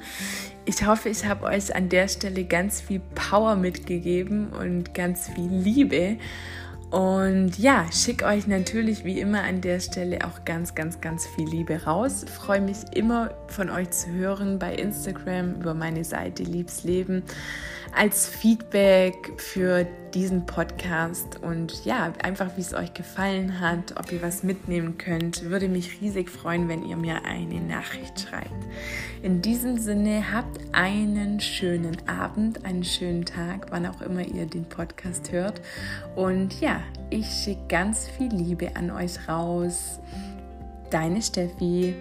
Ich 0.65 0.85
hoffe, 0.85 1.09
ich 1.09 1.25
habe 1.25 1.45
euch 1.45 1.75
an 1.75 1.89
der 1.89 2.07
Stelle 2.07 2.43
ganz 2.43 2.81
viel 2.81 2.99
Power 3.15 3.55
mitgegeben 3.55 4.49
und 4.49 4.93
ganz 4.93 5.29
viel 5.29 5.49
Liebe. 5.49 6.17
Und 6.91 7.59
ja, 7.59 7.85
schick 7.91 8.23
euch 8.23 8.47
natürlich 8.47 9.05
wie 9.05 9.19
immer 9.19 9.43
an 9.43 9.61
der 9.61 9.79
Stelle 9.79 10.25
auch 10.25 10.43
ganz, 10.43 10.73
ganz, 10.73 10.99
ganz 11.01 11.27
viel 11.27 11.47
Liebe 11.47 11.83
raus. 11.83 12.25
Freue 12.27 12.61
mich 12.61 12.77
immer 12.93 13.29
von 13.47 13.69
euch 13.69 13.91
zu 13.91 14.11
hören 14.11 14.57
bei 14.57 14.73
Instagram 14.73 15.55
über 15.55 15.75
meine 15.75 16.03
Seite 16.03 16.41
Liebs 16.41 16.83
Leben 16.83 17.23
als 17.95 18.27
Feedback 18.27 19.33
für 19.37 19.85
diesen 20.13 20.45
Podcast 20.45 21.41
und 21.41 21.85
ja, 21.85 22.13
einfach 22.23 22.57
wie 22.57 22.61
es 22.61 22.73
euch 22.73 22.93
gefallen 22.93 23.59
hat, 23.59 23.95
ob 23.97 24.11
ihr 24.11 24.21
was 24.21 24.43
mitnehmen 24.43 24.97
könnt. 24.97 25.49
Würde 25.49 25.67
mich 25.67 26.01
riesig 26.01 26.29
freuen, 26.29 26.67
wenn 26.67 26.83
ihr 26.83 26.97
mir 26.97 27.25
eine 27.25 27.61
Nachricht 27.61 28.19
schreibt. 28.19 28.49
In 29.21 29.41
diesem 29.41 29.77
Sinne, 29.77 30.31
habt 30.33 30.59
einen 30.71 31.39
schönen 31.39 31.97
Abend, 32.07 32.65
einen 32.65 32.83
schönen 32.83 33.25
Tag, 33.25 33.67
wann 33.69 33.85
auch 33.85 34.01
immer 34.01 34.21
ihr 34.21 34.45
den 34.45 34.65
Podcast 34.65 35.31
hört. 35.31 35.61
Und 36.15 36.59
ja, 36.61 36.81
ich 37.09 37.27
schicke 37.27 37.67
ganz 37.67 38.07
viel 38.07 38.33
Liebe 38.33 38.75
an 38.75 38.91
euch 38.91 39.27
raus. 39.27 39.99
Deine 40.89 41.21
Steffi. 41.21 41.93